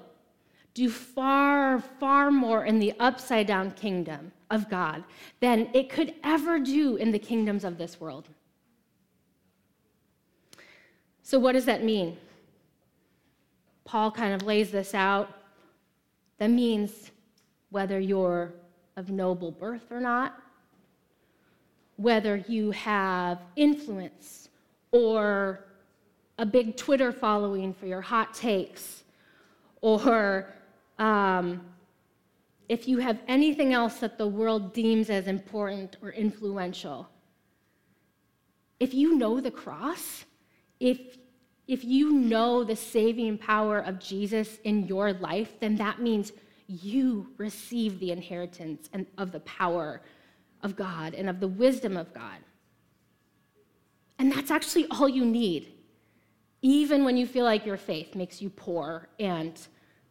do 0.79 0.89
far, 0.89 1.81
far 1.81 2.31
more 2.31 2.65
in 2.65 2.79
the 2.79 2.93
upside 3.01 3.49
down 3.49 3.73
kingdom 3.73 4.31
of 4.49 4.71
God 4.71 5.03
than 5.41 5.69
it 5.75 5.91
could 5.91 6.15
ever 6.23 6.61
do 6.61 6.95
in 6.95 7.11
the 7.11 7.19
kingdoms 7.19 7.65
of 7.65 7.79
this 7.79 8.01
world. 8.01 8.29
So, 11.23 11.39
what 11.39 11.53
does 11.53 11.65
that 11.65 11.83
mean? 11.83 12.17
Paul 13.85 14.13
kind 14.13 14.33
of 14.33 14.45
lays 14.47 14.71
this 14.71 14.95
out. 14.95 15.29
That 16.39 16.51
means 16.51 17.11
whether 17.71 17.99
you're 17.99 18.53
of 18.97 19.11
noble 19.11 19.51
birth 19.51 19.91
or 19.91 20.01
not, 20.01 20.41
whether 21.97 22.37
you 22.37 22.71
have 22.71 23.41
influence 23.57 24.49
or 24.93 25.65
a 26.39 26.47
big 26.47 26.77
Twitter 26.77 27.11
following 27.11 27.75
for 27.75 27.87
your 27.87 28.01
hot 28.01 28.33
takes, 28.33 29.03
or 29.81 30.55
um, 30.99 31.61
if 32.69 32.87
you 32.87 32.99
have 32.99 33.21
anything 33.29 33.73
else 33.73 34.01
that 34.01 34.19
the 34.19 34.27
world 34.27 34.73
deems 34.73 35.11
as 35.11 35.27
important 35.27 35.97
or 36.03 36.11
influential. 36.11 37.09
If 38.79 38.95
you 38.95 39.17
know 39.17 39.41
the 39.41 39.51
cross, 39.51 40.25
if, 40.79 41.19
if 41.67 41.85
you 41.85 42.13
know 42.13 42.65
the 42.65 42.77
saving 42.77 43.39
power 43.39 43.79
of 43.79 43.99
Jesus 43.99 44.59
in 44.65 44.87
your 44.87 45.13
life, 45.13 45.59
then 45.61 45.77
that 45.77 46.01
means 46.01 46.33
you 46.67 47.29
receive 47.39 47.99
the 47.99 48.13
inheritance 48.13 48.91
and 48.93 49.07
of 49.17 49.33
the 49.33 49.41
power 49.41 50.03
of 50.63 50.77
God 50.77 51.15
and 51.15 51.29
of 51.31 51.41
the 51.41 51.49
wisdom 51.49 51.97
of 51.97 52.13
God. 52.13 52.39
And 54.19 54.31
that's 54.31 54.51
actually 54.51 54.87
all 54.91 55.09
you 55.09 55.25
need 55.25 55.73
even 56.63 57.05
when 57.05 57.17
you 57.17 57.27
feel 57.27 57.45
like 57.45 57.65
your 57.65 57.77
faith 57.77 58.15
makes 58.15 58.43
you 58.43 58.51
poor 58.51 59.09
and 59.21 59.69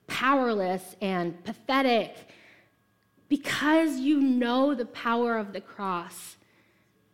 powerless 0.08 0.96
and 1.02 1.44
pathetic, 1.44 2.16
because 3.30 4.00
you 4.00 4.20
know 4.22 4.74
the 4.74 4.86
power 4.86 5.38
of 5.38 5.54
the 5.54 5.62
cross, 5.62 6.38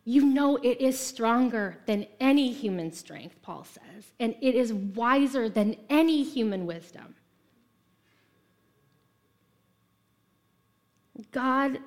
You 0.06 0.26
know 0.26 0.56
it 0.56 0.80
is 0.80 0.98
stronger 1.00 1.78
than 1.86 2.06
any 2.20 2.52
human 2.52 2.92
strength, 2.92 3.40
Paul 3.40 3.64
says, 3.64 4.12
and 4.20 4.34
it 4.42 4.54
is 4.54 4.72
wiser 4.72 5.48
than 5.48 5.76
any 5.88 6.22
human 6.22 6.66
wisdom. 6.66 7.14
God 11.30 11.78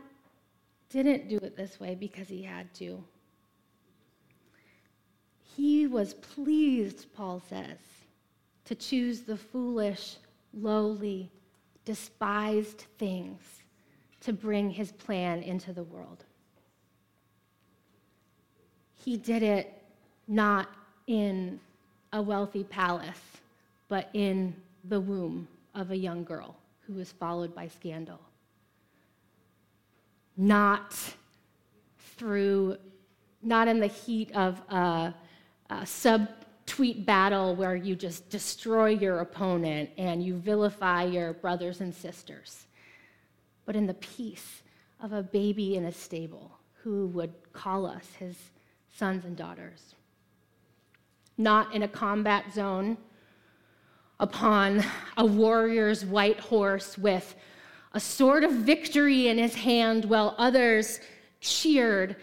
didn't 0.90 1.30
do 1.30 1.38
it 1.38 1.56
this 1.56 1.80
way 1.80 1.94
because 1.94 2.28
he 2.28 2.42
had 2.42 2.74
to. 2.76 3.04
He 5.56 5.86
was 5.86 6.16
pleased, 6.16 7.14
Paul 7.14 7.42
says, 7.48 7.78
to 8.66 8.74
choose 8.74 9.22
the 9.22 9.38
foolish, 9.38 10.16
lowly, 10.62 11.32
despised 11.86 12.86
things 12.98 13.42
to 14.22 14.34
bring 14.34 14.70
his 14.70 14.92
plan 14.92 15.42
into 15.42 15.72
the 15.74 15.84
world. 15.84 16.26
He 18.96 19.18
did 19.18 19.44
it 19.44 19.82
not 20.28 20.70
in 21.08 21.60
a 22.12 22.22
wealthy 22.22 22.64
palace, 22.64 23.22
but 23.88 24.10
in 24.14 24.56
the 24.84 25.00
womb 25.00 25.48
of 25.76 25.92
a 25.92 25.96
young 25.96 26.24
girl 26.24 26.56
who 26.82 26.94
was 26.94 27.12
followed 27.12 27.54
by 27.54 27.68
scandal. 27.68 28.20
Not 30.36 30.94
through, 32.18 32.78
not 33.42 33.68
in 33.68 33.80
the 33.80 33.88
heat 33.88 34.36
of 34.36 34.62
a 34.70 35.14
uh, 35.70 35.86
subtweet 36.68 37.06
battle 37.06 37.56
where 37.56 37.76
you 37.76 37.96
just 37.96 38.30
destroy 38.30 38.90
your 38.90 39.20
opponent 39.20 39.90
and 39.98 40.24
you 40.24 40.36
vilify 40.36 41.04
your 41.04 41.34
brothers 41.34 41.82
and 41.82 41.94
sisters, 41.94 42.68
but 43.66 43.76
in 43.76 43.88
the 43.88 43.94
peace 43.96 44.64
of 45.02 45.14
a 45.14 45.24
baby 45.24 45.76
in 45.76 45.86
a 45.86 45.92
stable 45.92 46.52
who 46.84 47.08
would 47.08 47.34
call 47.54 47.86
us 47.86 48.06
his 48.20 48.36
sons 48.96 49.26
and 49.26 49.36
daughters. 49.36 49.96
Not 51.38 51.74
in 51.74 51.84
a 51.84 51.88
combat 51.88 52.46
zone 52.54 52.98
upon 54.20 54.84
a 55.18 55.26
warrior's 55.26 56.04
white 56.04 56.40
horse 56.40 56.98
with 56.98 57.36
a 57.94 58.00
sword 58.00 58.44
of 58.44 58.52
victory 58.52 59.28
in 59.28 59.38
his 59.38 59.56
hand 59.56 60.06
while 60.06 60.36
others 60.38 61.00
cheered, 61.40 62.16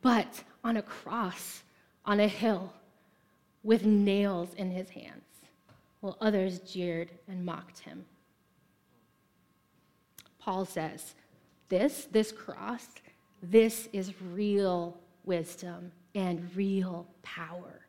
but 0.00 0.42
on 0.64 0.78
a 0.78 0.82
cross 0.82 1.62
on 2.04 2.20
a 2.20 2.28
hill 2.28 2.72
with 3.62 3.84
nails 3.84 4.54
in 4.54 4.70
his 4.70 4.90
hands, 4.90 5.24
while 6.00 6.16
others 6.20 6.58
jeered 6.60 7.10
and 7.28 7.44
mocked 7.44 7.80
him. 7.80 8.04
Paul 10.38 10.64
says, 10.64 11.14
This, 11.68 12.08
this 12.10 12.32
cross, 12.32 12.86
this 13.42 13.88
is 13.92 14.12
real 14.20 14.98
wisdom 15.24 15.92
and 16.14 16.50
real 16.56 17.06
power. 17.22 17.86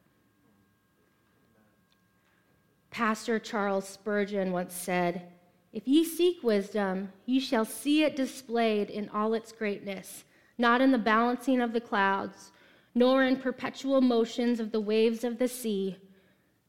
Pastor 2.91 3.39
Charles 3.39 3.87
Spurgeon 3.87 4.51
once 4.51 4.75
said, 4.75 5.23
If 5.71 5.87
ye 5.87 6.05
seek 6.05 6.43
wisdom, 6.43 7.11
ye 7.25 7.39
shall 7.39 7.65
see 7.65 8.03
it 8.03 8.15
displayed 8.15 8.91
in 8.91 9.09
all 9.09 9.33
its 9.33 9.51
greatness, 9.51 10.25
not 10.59 10.79
in 10.79 10.91
the 10.91 10.99
balancing 10.99 11.59
of 11.59 11.73
the 11.73 11.81
clouds 11.81 12.51
nor 12.95 13.23
in 13.23 13.35
perpetual 13.37 14.01
motions 14.01 14.59
of 14.59 14.71
the 14.71 14.79
waves 14.79 15.23
of 15.23 15.39
the 15.39 15.47
sea, 15.47 15.97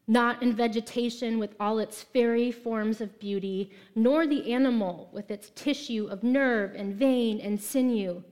not 0.07 0.43
in 0.43 0.55
vegetation 0.55 1.39
with 1.39 1.55
all 1.59 1.79
its 1.79 2.03
fairy 2.03 2.51
forms 2.51 3.01
of 3.01 3.19
beauty, 3.19 3.71
nor 3.95 4.27
the 4.27 4.53
animal 4.53 5.09
with 5.13 5.31
its 5.31 5.51
tissue 5.55 6.07
of 6.11 6.23
nerve 6.23 6.75
and 6.75 6.95
vein 6.95 7.41
and 7.41 7.61
sinew, 7.61 8.23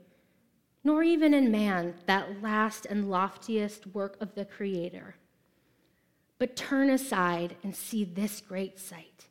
nor 0.84 1.02
even 1.02 1.32
in 1.32 1.50
man, 1.50 1.94
that 2.06 2.42
last 2.42 2.87
and 2.87 3.11
loftiest 3.11 3.87
work 3.88 4.16
of 4.20 4.34
the 4.34 4.44
Creator. 4.44 5.14
But 6.38 6.56
turn 6.56 6.90
aside 6.90 7.56
and 7.62 7.75
see 7.75 8.04
this 8.04 8.40
great 8.40 8.78
sight 8.78 9.28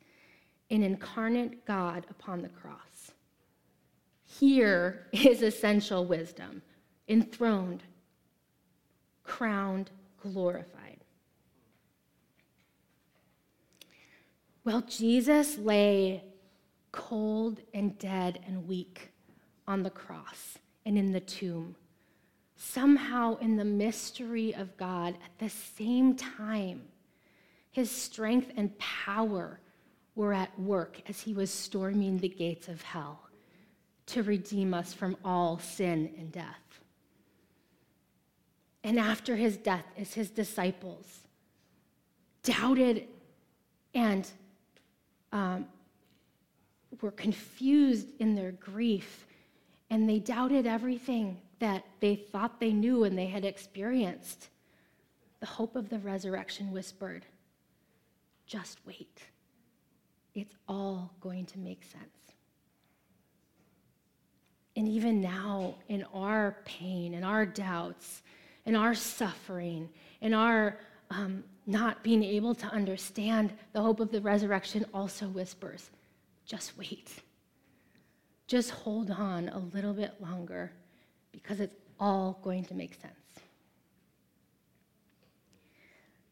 an 0.70 0.84
incarnate 0.84 1.66
God 1.66 2.06
upon 2.10 2.42
the 2.42 2.50
cross. 2.50 3.12
Here 4.24 5.08
is 5.12 5.42
essential 5.42 6.06
wisdom, 6.06 6.62
enthroned 7.10 7.84
crowned, 9.24 9.92
glorified. 10.22 10.98
Well, 14.64 14.82
Jesus 14.82 15.58
lay 15.58 16.24
cold 16.92 17.62
and 17.74 17.98
dead 17.98 18.40
and 18.46 18.68
weak 18.68 19.12
on 19.68 19.84
the 19.84 19.90
cross 19.90 20.60
and 20.86 20.98
in 20.98 21.12
the 21.12 21.20
tomb. 21.20 21.76
Somehow, 22.56 23.38
in 23.38 23.56
the 23.56 23.66
mystery 23.66 24.54
of 24.54 24.78
God, 24.78 25.16
at 25.26 25.40
the 25.40 25.50
same 25.50 26.16
time, 26.16 26.84
his 27.72 27.90
strength 27.90 28.52
and 28.56 28.78
power 28.78 29.60
were 30.14 30.34
at 30.34 30.60
work 30.60 31.02
as 31.08 31.22
he 31.22 31.34
was 31.34 31.50
storming 31.50 32.18
the 32.18 32.30
gates 32.30 32.68
of 32.68 32.82
hell 32.84 33.22
to 34.08 34.22
redeem 34.22 34.74
us 34.74 34.94
from 34.94 35.18
all 35.26 35.58
sin 35.58 36.14
and 36.18 36.32
death 36.32 36.71
and 38.84 39.00
after 39.00 39.36
his 39.36 39.58
death 39.58 39.86
as 39.98 40.14
his 40.14 40.30
disciples 40.30 41.22
doubted 42.44 43.08
and 43.94 44.28
um, 45.32 45.66
were 47.02 47.12
confused 47.12 48.08
in 48.20 48.36
their 48.36 48.52
grief. 48.52 49.26
And 49.90 50.10
they 50.10 50.20
doubted 50.20 50.66
everything 50.66 51.38
that 51.60 51.86
they 52.00 52.16
thought 52.16 52.60
they 52.60 52.72
knew 52.72 53.04
and 53.04 53.18
they 53.18 53.28
had 53.28 53.46
experienced. 53.46 54.50
The 55.40 55.46
hope 55.46 55.76
of 55.76 55.90
the 55.90 56.00
resurrection 56.00 56.72
whispered 56.72 57.26
just 58.46 58.80
wait. 58.86 59.22
It's 60.34 60.56
all 60.68 61.14
going 61.22 61.46
to 61.48 61.60
make 61.60 61.84
sense. 61.84 62.06
And 64.76 64.88
even 64.88 65.22
now 65.22 65.76
in 65.90 66.06
our 66.14 66.58
pain 66.64 67.14
and 67.14 67.26
our 67.26 67.46
doubts 67.46 68.22
in 68.66 68.76
our 68.76 68.94
suffering, 68.94 69.90
in 70.22 70.34
our 70.34 70.78
um, 71.10 71.44
not 71.66 72.04
being 72.04 72.24
able 72.24 72.56
to 72.56 72.66
understand 72.68 73.54
the 73.74 73.82
hope 73.82 74.00
of 74.00 74.12
the 74.12 74.22
resurrection, 74.22 74.86
also 74.94 75.28
whispers, 75.28 75.90
just 76.46 76.78
wait. 76.78 77.22
Just 78.48 78.72
hold 78.72 79.12
on 79.12 79.50
a 79.50 79.60
little 79.60 79.94
bit 79.94 80.14
longer 80.22 80.72
because 81.32 81.60
it's 81.60 81.76
all 82.00 82.40
going 82.44 82.66
to 82.66 82.74
make 82.74 82.94
sense. 82.94 83.14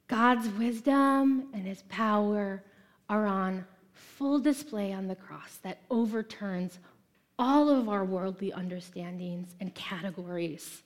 God's 0.07 0.49
wisdom 0.49 1.49
and 1.53 1.65
his 1.65 1.83
power 1.83 2.63
are 3.09 3.25
on 3.25 3.65
full 3.93 4.39
display 4.39 4.91
on 4.91 5.07
the 5.07 5.15
cross 5.15 5.57
that 5.63 5.81
overturns 5.89 6.79
all 7.37 7.69
of 7.69 7.87
our 7.87 8.03
worldly 8.03 8.51
understandings 8.51 9.55
and 9.61 9.73
categories. 9.75 10.81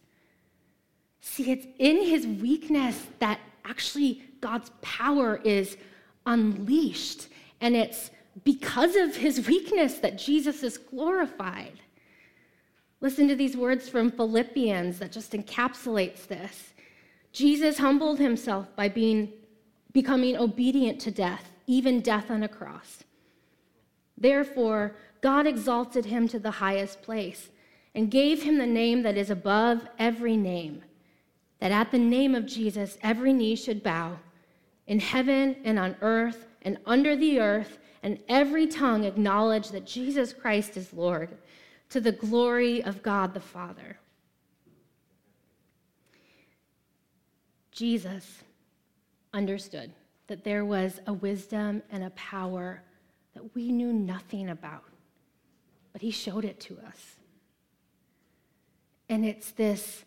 See, 1.26 1.52
it's 1.52 1.66
in 1.80 2.04
his 2.04 2.28
weakness 2.28 3.08
that 3.20 3.40
actually 3.64 4.22
God's 4.42 4.72
power 4.82 5.40
is 5.46 5.78
unleashed. 6.26 7.30
And 7.62 7.78
it's 7.78 8.12
because 8.44 8.98
of 8.98 9.16
his 9.16 9.48
weakness 9.48 10.00
that 10.00 10.18
Jesus 10.18 10.64
is 10.64 10.78
glorified. 10.78 11.80
Listen 13.00 13.30
to 13.30 13.38
these 13.38 13.56
words 13.56 13.88
from 13.88 14.12
Philippians 14.12 15.00
that 15.00 15.14
just 15.14 15.32
encapsulates 15.32 16.28
this. 16.28 16.74
Jesus 17.32 17.78
humbled 17.78 18.20
himself 18.20 18.76
by 18.76 18.90
being 18.90 19.32
becoming 19.94 20.36
obedient 20.36 21.00
to 21.02 21.12
death, 21.12 21.52
even 21.68 22.02
death 22.02 22.30
on 22.32 22.44
a 22.44 22.50
cross. 22.50 23.06
Therefore, 24.18 24.98
God 25.22 25.48
exalted 25.48 26.04
him 26.04 26.28
to 26.28 26.38
the 26.38 26.52
highest 26.52 27.02
place 27.02 27.50
and 27.96 28.12
gave 28.12 28.44
him 28.44 28.58
the 28.58 28.68
name 28.68 29.04
that 29.04 29.16
is 29.16 29.30
above 29.30 29.88
every 29.98 30.36
name 30.36 30.84
that 31.64 31.72
at 31.72 31.92
the 31.92 31.98
name 31.98 32.36
of 32.36 32.46
Jesus, 32.46 32.98
every 33.02 33.32
knee 33.32 33.56
should 33.56 33.82
bow 33.82 34.20
in 34.86 35.00
heaven 35.00 35.56
and 35.64 35.80
on 35.80 35.96
earth 36.02 36.46
and 36.64 36.78
under 36.86 37.16
the 37.16 37.40
earth, 37.40 37.80
and 38.04 38.20
every 38.28 38.68
tongue 38.68 39.06
acknowledge 39.06 39.70
that 39.70 39.86
Jesus 39.86 40.34
Christ 40.34 40.76
is 40.76 40.92
Lord 40.92 41.38
to 41.88 42.02
the 42.02 42.12
glory 42.12 42.84
of 42.84 43.02
God 43.02 43.34
the 43.34 43.40
Father. 43.40 43.98
Jesus 47.72 48.44
understood 49.34 49.94
that 50.28 50.44
there 50.44 50.66
was 50.66 51.00
a 51.08 51.14
wisdom 51.14 51.82
and 51.92 52.04
a 52.04 52.10
power 52.10 52.84
that 53.36 53.56
we 53.56 53.72
knew 53.72 53.94
nothing 53.94 54.50
about, 54.50 54.84
but 55.94 56.02
he 56.02 56.12
showed 56.12 56.44
it 56.44 56.60
to 56.60 56.78
us. 56.86 57.16
And 59.08 59.26
it's 59.26 59.52
this 59.52 60.04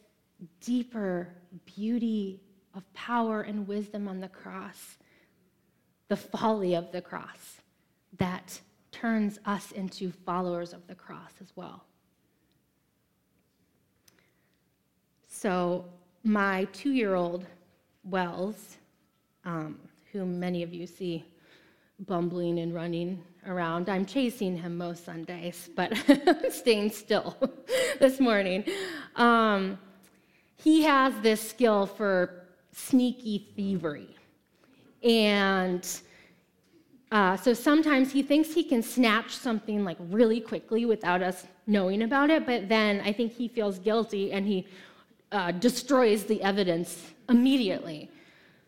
deeper 0.60 1.28
beauty 1.64 2.40
of 2.74 2.92
power 2.92 3.42
and 3.42 3.66
wisdom 3.66 4.06
on 4.06 4.20
the 4.20 4.28
cross, 4.28 4.98
the 6.08 6.16
folly 6.16 6.74
of 6.74 6.92
the 6.92 7.00
cross 7.00 7.60
that 8.18 8.60
turns 8.92 9.38
us 9.44 9.72
into 9.72 10.10
followers 10.10 10.72
of 10.72 10.86
the 10.86 10.94
cross 10.94 11.32
as 11.40 11.52
well. 11.56 11.84
So, 15.28 15.84
my 16.24 16.64
two 16.72 16.92
year 16.92 17.14
old 17.14 17.46
Wells, 18.04 18.76
um, 19.44 19.78
whom 20.12 20.40
many 20.40 20.62
of 20.62 20.72
you 20.72 20.86
see 20.86 21.24
bumbling 22.00 22.58
and 22.60 22.74
running 22.74 23.22
around, 23.46 23.88
I'm 23.88 24.06
chasing 24.06 24.56
him 24.56 24.76
most 24.76 25.04
Sundays, 25.04 25.68
but 25.76 25.92
staying 26.50 26.90
still 26.90 27.36
this 28.00 28.18
morning. 28.20 28.64
Um, 29.16 29.78
he 30.56 30.82
has 30.82 31.14
this 31.20 31.40
skill 31.40 31.86
for 31.86 32.44
sneaky 32.72 33.48
thievery. 33.56 34.14
And 35.02 35.86
uh, 37.12 37.36
so 37.36 37.54
sometimes 37.54 38.12
he 38.12 38.22
thinks 38.22 38.52
he 38.52 38.64
can 38.64 38.82
snatch 38.82 39.36
something 39.36 39.84
like 39.84 39.96
really 40.00 40.40
quickly 40.40 40.84
without 40.84 41.22
us 41.22 41.46
knowing 41.66 42.02
about 42.02 42.30
it, 42.30 42.44
but 42.46 42.68
then 42.68 43.00
I 43.00 43.12
think 43.12 43.32
he 43.32 43.48
feels 43.48 43.78
guilty 43.78 44.32
and 44.32 44.46
he 44.46 44.66
uh, 45.32 45.52
destroys 45.52 46.24
the 46.24 46.42
evidence 46.42 47.12
immediately. 47.28 48.10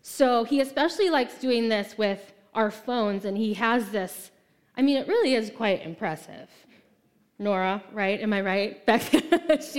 So 0.03 0.45
he 0.45 0.61
especially 0.61 1.11
likes 1.11 1.35
doing 1.39 1.69
this 1.69 1.99
with 1.99 2.33
our 2.55 2.71
phones, 2.71 3.25
and 3.25 3.37
he 3.37 3.55
has 3.55 3.91
this. 3.91 4.31
I 4.77 4.83
mean, 4.83 4.97
it 4.97 5.07
really 5.07 5.35
is 5.35 5.51
quite 5.51 5.85
impressive. 5.85 6.49
Nora, 7.39 7.83
right? 7.93 8.21
Am 8.21 8.33
I 8.33 8.41
right? 8.41 8.83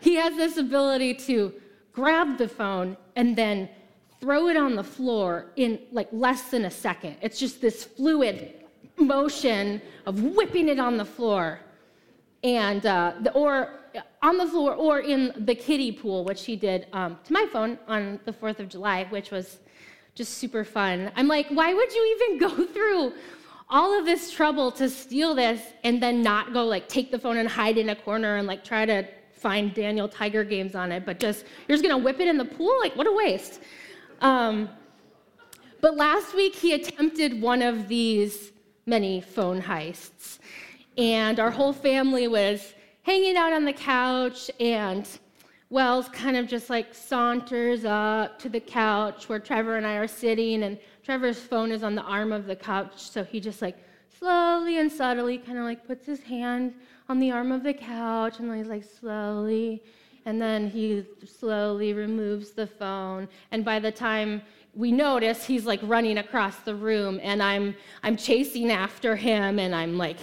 he 0.00 0.14
has 0.16 0.36
this 0.36 0.56
ability 0.56 1.14
to 1.14 1.52
grab 1.92 2.38
the 2.38 2.48
phone 2.48 2.96
and 3.16 3.36
then 3.36 3.68
throw 4.20 4.48
it 4.48 4.56
on 4.56 4.74
the 4.74 4.84
floor 4.84 5.46
in 5.56 5.78
like 5.92 6.08
less 6.12 6.50
than 6.50 6.64
a 6.64 6.70
second. 6.70 7.16
It's 7.20 7.38
just 7.38 7.60
this 7.60 7.84
fluid 7.84 8.54
motion 8.96 9.80
of 10.06 10.22
whipping 10.22 10.68
it 10.68 10.78
on 10.78 10.96
the 10.96 11.04
floor, 11.04 11.60
and 12.44 12.84
uh, 12.86 13.14
the, 13.20 13.32
or 13.32 13.80
on 14.22 14.38
the 14.38 14.46
floor, 14.46 14.74
or 14.74 15.00
in 15.00 15.32
the 15.36 15.54
kiddie 15.54 15.92
pool, 15.92 16.24
which 16.24 16.44
he 16.44 16.56
did 16.56 16.86
um, 16.92 17.18
to 17.24 17.32
my 17.32 17.46
phone 17.52 17.78
on 17.88 18.20
the 18.24 18.32
Fourth 18.32 18.60
of 18.60 18.68
July, 18.68 19.04
which 19.10 19.30
was 19.30 19.58
just 20.14 20.38
super 20.38 20.64
fun. 20.64 21.10
I'm 21.16 21.28
like, 21.28 21.48
why 21.48 21.72
would 21.72 21.92
you 21.92 22.16
even 22.16 22.38
go 22.48 22.66
through 22.66 23.12
all 23.72 23.98
of 23.98 24.04
this 24.04 24.30
trouble 24.30 24.70
to 24.70 24.88
steal 24.88 25.34
this 25.34 25.62
and 25.82 26.00
then 26.00 26.22
not 26.22 26.52
go 26.52 26.64
like 26.66 26.88
take 26.88 27.10
the 27.10 27.18
phone 27.18 27.38
and 27.38 27.48
hide 27.48 27.78
in 27.78 27.88
a 27.88 27.96
corner 27.96 28.36
and 28.36 28.46
like 28.46 28.62
try 28.62 28.84
to 28.84 29.02
find 29.32 29.72
Daniel 29.74 30.06
Tiger 30.06 30.44
games 30.44 30.74
on 30.74 30.92
it, 30.92 31.06
but 31.06 31.18
just 31.18 31.46
you're 31.66 31.76
just 31.76 31.82
gonna 31.82 32.02
whip 32.02 32.20
it 32.20 32.28
in 32.28 32.36
the 32.36 32.44
pool? 32.44 32.78
Like, 32.80 32.94
what 32.94 33.06
a 33.08 33.12
waste. 33.12 33.60
Um, 34.20 34.68
but 35.80 35.96
last 35.96 36.34
week 36.36 36.54
he 36.54 36.74
attempted 36.74 37.40
one 37.40 37.62
of 37.62 37.88
these 37.88 38.52
many 38.86 39.22
phone 39.22 39.60
heists, 39.60 40.38
and 40.98 41.40
our 41.40 41.50
whole 41.50 41.72
family 41.72 42.28
was 42.28 42.74
hanging 43.02 43.36
out 43.36 43.54
on 43.54 43.64
the 43.64 43.72
couch 43.72 44.50
and 44.60 45.08
Wells 45.70 46.06
kind 46.10 46.36
of 46.36 46.46
just 46.46 46.68
like 46.68 46.94
saunters 46.94 47.86
up 47.86 48.38
to 48.40 48.50
the 48.50 48.60
couch 48.60 49.30
where 49.30 49.38
Trevor 49.38 49.76
and 49.78 49.86
I 49.86 49.94
are 49.94 50.06
sitting, 50.06 50.64
and 50.64 50.78
Trevor's 51.04 51.40
phone 51.40 51.72
is 51.72 51.82
on 51.82 51.94
the 51.94 52.02
arm 52.02 52.32
of 52.32 52.46
the 52.46 52.56
couch, 52.56 53.10
so 53.10 53.24
he 53.24 53.40
just 53.40 53.60
like 53.60 53.76
slowly 54.18 54.78
and 54.78 54.90
subtly 54.90 55.38
kind 55.38 55.58
of 55.58 55.64
like 55.64 55.86
puts 55.86 56.06
his 56.06 56.20
hand 56.20 56.74
on 57.08 57.18
the 57.18 57.30
arm 57.30 57.50
of 57.52 57.62
the 57.62 57.74
couch, 57.74 58.38
and 58.38 58.54
he's 58.54 58.68
like 58.68 58.84
slowly, 58.84 59.82
and 60.24 60.40
then 60.40 60.70
he 60.70 61.04
slowly 61.26 61.92
removes 61.92 62.52
the 62.52 62.66
phone, 62.66 63.28
and 63.50 63.64
by 63.64 63.78
the 63.78 63.90
time 63.90 64.42
we 64.74 64.90
notice 64.90 65.44
he's 65.44 65.66
like 65.66 65.80
running 65.82 66.18
across 66.18 66.56
the 66.60 66.74
room 66.74 67.20
and 67.22 67.42
I'm 67.42 67.74
I'm 68.02 68.16
chasing 68.16 68.70
after 68.70 69.16
him 69.16 69.58
and 69.58 69.74
I'm 69.74 69.98
like, 69.98 70.16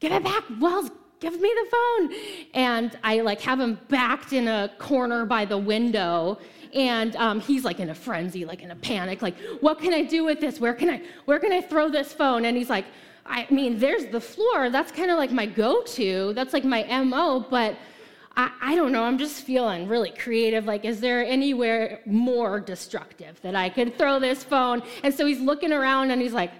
give 0.00 0.12
it 0.12 0.24
back, 0.24 0.44
Wells, 0.58 0.90
give 1.20 1.38
me 1.38 1.52
the 1.54 1.70
phone. 1.70 2.14
And 2.54 2.98
I 3.04 3.20
like 3.20 3.40
have 3.42 3.60
him 3.60 3.78
backed 3.88 4.32
in 4.32 4.48
a 4.48 4.70
corner 4.78 5.26
by 5.26 5.44
the 5.44 5.58
window. 5.58 6.38
And 6.74 7.16
um, 7.16 7.40
he's 7.40 7.64
like 7.64 7.80
in 7.80 7.90
a 7.90 7.94
frenzy, 7.94 8.44
like 8.44 8.62
in 8.62 8.70
a 8.70 8.76
panic, 8.76 9.22
like, 9.22 9.36
what 9.60 9.80
can 9.80 9.92
I 9.92 10.02
do 10.02 10.24
with 10.24 10.40
this? 10.40 10.60
Where 10.60 10.74
can 10.74 10.90
I, 10.90 11.02
where 11.24 11.38
can 11.38 11.52
I 11.52 11.60
throw 11.60 11.88
this 11.88 12.12
phone? 12.12 12.44
And 12.44 12.56
he's 12.56 12.70
like, 12.70 12.84
I 13.26 13.46
mean, 13.50 13.78
there's 13.78 14.06
the 14.06 14.20
floor. 14.20 14.70
That's 14.70 14.90
kind 14.90 15.10
of 15.10 15.18
like 15.18 15.30
my 15.30 15.46
go-to. 15.46 16.32
That's 16.34 16.52
like 16.52 16.64
my 16.64 16.82
MO, 17.04 17.46
but 17.48 17.76
I, 18.36 18.50
I 18.60 18.74
don't 18.74 18.92
know. 18.92 19.04
I'm 19.04 19.18
just 19.18 19.42
feeling 19.42 19.88
really 19.88 20.10
creative. 20.10 20.64
Like, 20.64 20.84
is 20.84 21.00
there 21.00 21.24
anywhere 21.24 22.00
more 22.06 22.60
destructive 22.60 23.40
that 23.42 23.54
I 23.54 23.68
could 23.68 23.98
throw 23.98 24.18
this 24.18 24.42
phone? 24.42 24.82
And 25.02 25.14
so 25.14 25.26
he's 25.26 25.40
looking 25.40 25.72
around 25.72 26.10
and 26.10 26.20
he's 26.20 26.32
like, 26.32 26.52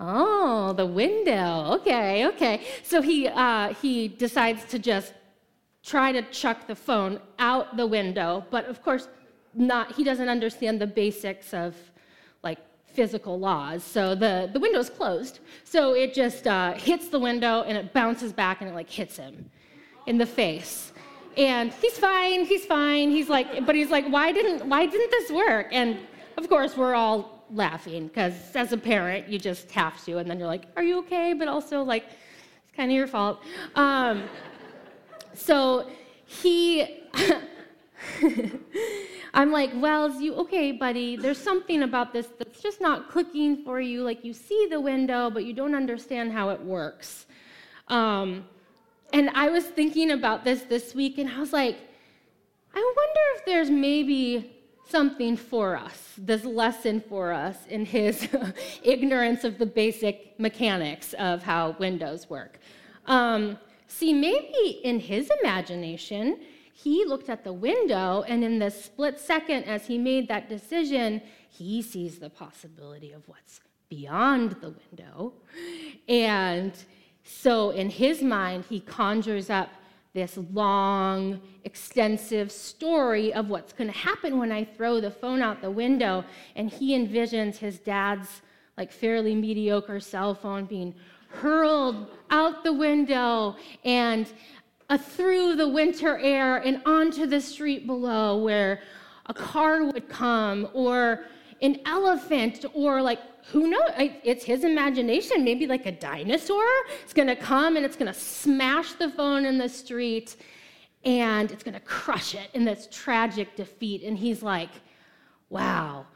Oh, 0.00 0.72
the 0.74 0.86
window. 0.86 1.72
Okay, 1.80 2.26
okay. 2.28 2.62
So 2.84 3.02
he, 3.02 3.26
uh, 3.26 3.74
he 3.74 4.06
decides 4.06 4.64
to 4.66 4.78
just 4.78 5.12
try 5.82 6.12
to 6.12 6.22
chuck 6.30 6.66
the 6.66 6.74
phone 6.74 7.20
out 7.38 7.76
the 7.76 7.86
window, 7.86 8.44
but 8.50 8.66
of 8.66 8.82
course, 8.82 9.08
not, 9.58 9.94
he 9.94 10.04
doesn't 10.04 10.28
understand 10.28 10.80
the 10.80 10.86
basics 10.86 11.52
of 11.52 11.76
like 12.42 12.58
physical 12.86 13.38
laws. 13.38 13.82
So 13.84 14.14
the, 14.14 14.50
the 14.52 14.60
window's 14.60 14.90
closed. 14.90 15.40
So 15.64 15.94
it 15.94 16.14
just 16.14 16.46
uh, 16.46 16.74
hits 16.74 17.08
the 17.08 17.18
window 17.18 17.62
and 17.62 17.76
it 17.76 17.92
bounces 17.92 18.32
back 18.32 18.60
and 18.60 18.70
it 18.70 18.74
like 18.74 18.90
hits 18.90 19.16
him 19.16 19.50
in 20.06 20.18
the 20.18 20.26
face. 20.26 20.92
And 21.36 21.72
he's 21.72 21.96
fine, 21.98 22.44
he's 22.44 22.64
fine. 22.64 23.10
He's 23.10 23.28
like, 23.28 23.64
but 23.64 23.76
he's 23.76 23.90
like, 23.90 24.08
why 24.08 24.32
didn't, 24.32 24.68
why 24.68 24.86
didn't 24.86 25.10
this 25.10 25.30
work? 25.30 25.68
And 25.70 25.98
of 26.36 26.48
course, 26.48 26.76
we're 26.76 26.94
all 26.94 27.44
laughing 27.50 28.08
because 28.08 28.34
as 28.56 28.72
a 28.72 28.76
parent, 28.76 29.28
you 29.28 29.38
just 29.38 29.70
have 29.72 30.04
to. 30.04 30.18
And 30.18 30.28
then 30.28 30.38
you're 30.38 30.48
like, 30.48 30.64
are 30.76 30.82
you 30.82 30.98
okay? 31.00 31.34
But 31.34 31.48
also, 31.48 31.82
like, 31.82 32.04
it's 32.04 32.76
kind 32.76 32.90
of 32.90 32.96
your 32.96 33.06
fault. 33.06 33.40
Um, 33.74 34.24
so 35.34 35.88
he, 36.24 37.04
I'm 39.34 39.52
like, 39.52 39.70
well, 39.74 40.06
is 40.06 40.20
you 40.20 40.34
okay, 40.36 40.72
buddy? 40.72 41.16
There's 41.16 41.38
something 41.38 41.82
about 41.82 42.12
this 42.12 42.28
that's 42.38 42.60
just 42.60 42.80
not 42.80 43.10
clicking 43.10 43.62
for 43.64 43.80
you. 43.80 44.02
Like, 44.02 44.24
you 44.24 44.32
see 44.32 44.66
the 44.70 44.80
window, 44.80 45.30
but 45.30 45.44
you 45.44 45.52
don't 45.52 45.74
understand 45.74 46.32
how 46.32 46.50
it 46.50 46.60
works. 46.60 47.26
Um, 47.88 48.46
and 49.12 49.30
I 49.30 49.48
was 49.50 49.64
thinking 49.64 50.10
about 50.10 50.44
this 50.44 50.62
this 50.62 50.94
week, 50.94 51.18
and 51.18 51.28
I 51.28 51.38
was 51.40 51.52
like, 51.52 51.76
I 52.74 52.92
wonder 52.96 53.20
if 53.36 53.44
there's 53.44 53.70
maybe 53.70 54.54
something 54.88 55.36
for 55.36 55.76
us, 55.76 56.14
this 56.16 56.44
lesson 56.44 57.02
for 57.08 57.32
us 57.32 57.66
in 57.68 57.84
his 57.84 58.28
ignorance 58.82 59.44
of 59.44 59.58
the 59.58 59.66
basic 59.66 60.38
mechanics 60.38 61.12
of 61.14 61.42
how 61.42 61.76
windows 61.78 62.30
work. 62.30 62.58
Um, 63.06 63.58
see, 63.86 64.12
maybe 64.12 64.80
in 64.84 65.00
his 65.00 65.30
imagination, 65.42 66.40
he 66.82 67.04
looked 67.04 67.28
at 67.28 67.42
the 67.42 67.52
window, 67.52 68.22
and 68.28 68.44
in 68.44 68.60
the 68.60 68.70
split 68.70 69.18
second 69.18 69.64
as 69.64 69.88
he 69.88 69.98
made 69.98 70.28
that 70.28 70.48
decision, 70.48 71.20
he 71.50 71.82
sees 71.82 72.20
the 72.20 72.30
possibility 72.30 73.10
of 73.10 73.26
what's 73.26 73.60
beyond 73.88 74.52
the 74.60 74.74
window. 74.90 75.32
And 76.08 76.72
so, 77.24 77.70
in 77.70 77.90
his 77.90 78.22
mind, 78.22 78.64
he 78.68 78.78
conjures 78.78 79.50
up 79.50 79.70
this 80.14 80.38
long, 80.52 81.40
extensive 81.64 82.52
story 82.52 83.32
of 83.34 83.48
what's 83.48 83.72
going 83.72 83.90
to 83.90 83.98
happen 83.98 84.38
when 84.38 84.52
I 84.52 84.64
throw 84.64 85.00
the 85.00 85.10
phone 85.10 85.42
out 85.42 85.60
the 85.60 85.72
window. 85.72 86.24
And 86.54 86.70
he 86.70 86.96
envisions 86.96 87.56
his 87.56 87.80
dad's 87.80 88.40
like 88.76 88.92
fairly 88.92 89.34
mediocre 89.34 89.98
cell 89.98 90.32
phone 90.32 90.66
being 90.66 90.94
hurled 91.28 92.06
out 92.30 92.64
the 92.64 92.72
window 92.72 93.56
and 93.84 94.32
uh, 94.88 94.98
through 94.98 95.56
the 95.56 95.68
winter 95.68 96.18
air 96.18 96.58
and 96.58 96.80
onto 96.86 97.26
the 97.26 97.40
street 97.40 97.86
below 97.86 98.38
where 98.38 98.80
a 99.26 99.34
car 99.34 99.84
would 99.84 100.08
come 100.08 100.68
or 100.72 101.24
an 101.60 101.80
elephant 101.86 102.64
or 102.74 103.02
like 103.02 103.20
who 103.52 103.70
knows? 103.70 103.90
It's 103.96 104.44
his 104.44 104.62
imagination. 104.62 105.42
Maybe 105.42 105.66
like 105.66 105.86
a 105.86 105.92
dinosaur 105.92 106.66
is 107.06 107.14
going 107.14 107.28
to 107.28 107.36
come 107.36 107.76
and 107.76 107.84
it's 107.84 107.96
going 107.96 108.12
to 108.12 108.18
smash 108.18 108.92
the 108.92 109.10
phone 109.10 109.46
in 109.46 109.56
the 109.56 109.68
street 109.68 110.36
and 111.04 111.50
it's 111.50 111.62
going 111.62 111.74
to 111.74 111.80
crush 111.80 112.34
it 112.34 112.50
in 112.52 112.64
this 112.64 112.88
tragic 112.90 113.56
defeat. 113.56 114.02
And 114.02 114.18
he's 114.18 114.42
like, 114.42 114.68
wow, 115.48 116.06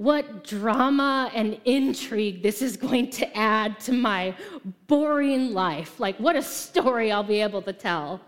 what 0.00 0.44
drama 0.44 1.30
and 1.34 1.60
intrigue 1.66 2.42
this 2.42 2.62
is 2.62 2.74
going 2.74 3.10
to 3.10 3.36
add 3.36 3.78
to 3.78 3.92
my 3.92 4.34
boring 4.86 5.52
life. 5.52 6.00
Like, 6.00 6.16
what 6.16 6.36
a 6.36 6.42
story 6.42 7.12
I'll 7.12 7.22
be 7.22 7.42
able 7.42 7.60
to 7.60 7.74
tell. 7.74 8.22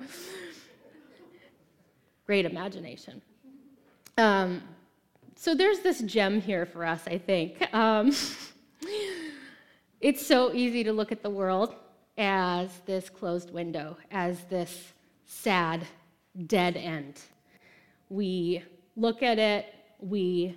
Great 2.26 2.44
imagination. 2.44 3.22
Um, 4.18 4.62
so 5.34 5.54
there's 5.54 5.78
this 5.78 6.00
gem 6.02 6.42
here 6.42 6.66
for 6.66 6.84
us, 6.84 7.04
I 7.06 7.16
think. 7.16 7.66
Um, 7.74 8.12
it's 10.02 10.26
so 10.26 10.52
easy 10.52 10.84
to 10.84 10.92
look 10.92 11.10
at 11.10 11.22
the 11.22 11.30
world 11.30 11.74
as 12.18 12.68
this 12.84 13.08
closed 13.08 13.50
window, 13.50 13.96
as 14.10 14.44
this 14.50 14.92
sad, 15.24 15.86
dead 16.48 16.76
end. 16.76 17.18
We 18.10 18.62
look 18.94 19.22
at 19.22 19.38
it, 19.38 19.74
we 20.00 20.54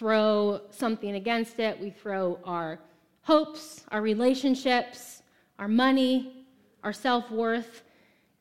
throw 0.00 0.62
something 0.70 1.16
against 1.16 1.60
it, 1.60 1.78
we 1.78 1.90
throw 1.90 2.38
our 2.44 2.80
hopes, 3.20 3.84
our 3.90 4.00
relationships, 4.00 5.22
our 5.58 5.68
money, 5.68 6.46
our 6.82 6.92
self 6.92 7.30
worth, 7.30 7.82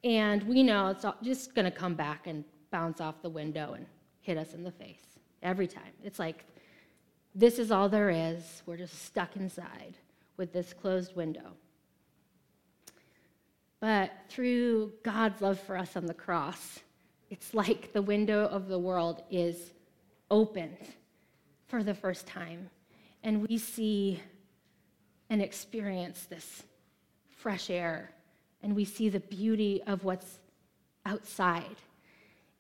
and 0.06 0.42
we 0.44 0.64
know 0.64 0.88
it's 0.88 1.04
just 1.22 1.54
going 1.54 1.66
to 1.66 1.78
come 1.78 1.96
back 1.96 2.28
and 2.28 2.46
bounce 2.72 3.02
off 3.02 3.22
the 3.22 3.30
window 3.30 3.74
and 3.74 3.86
hit 4.22 4.38
us 4.38 4.54
in 4.54 4.64
the 4.64 4.72
face 4.72 5.20
every 5.44 5.68
time. 5.68 5.92
It's 6.02 6.18
like, 6.18 6.46
this 7.36 7.60
is 7.60 7.72
all 7.72 7.90
there 7.90 8.10
is. 8.10 8.64
We're 8.66 8.78
just 8.78 9.04
stuck 9.04 9.36
inside 9.36 9.98
with 10.38 10.54
this 10.54 10.72
closed 10.72 11.14
window. 11.18 11.52
But 13.82 14.12
through 14.30 14.94
God's 15.04 15.42
love 15.42 15.60
for 15.60 15.76
us 15.76 15.98
on 15.98 16.06
the 16.06 16.14
cross, 16.14 16.80
it's 17.30 17.54
like 17.54 17.92
the 17.92 18.02
window 18.02 18.46
of 18.46 18.70
the 18.70 18.80
world 18.80 19.24
is 19.30 19.74
opened 20.32 20.78
for 21.70 21.84
the 21.84 21.94
first 21.94 22.28
time. 22.28 22.70
And 23.24 23.48
we 23.48 23.58
see 23.58 24.22
and 25.30 25.42
experience 25.42 26.26
this 26.26 26.64
fresh 27.30 27.70
air, 27.70 28.12
and 28.64 28.76
we 28.76 28.84
see 28.84 29.08
the 29.08 29.20
beauty 29.20 29.82
of 29.88 30.04
what's 30.04 30.40
outside. 31.06 31.78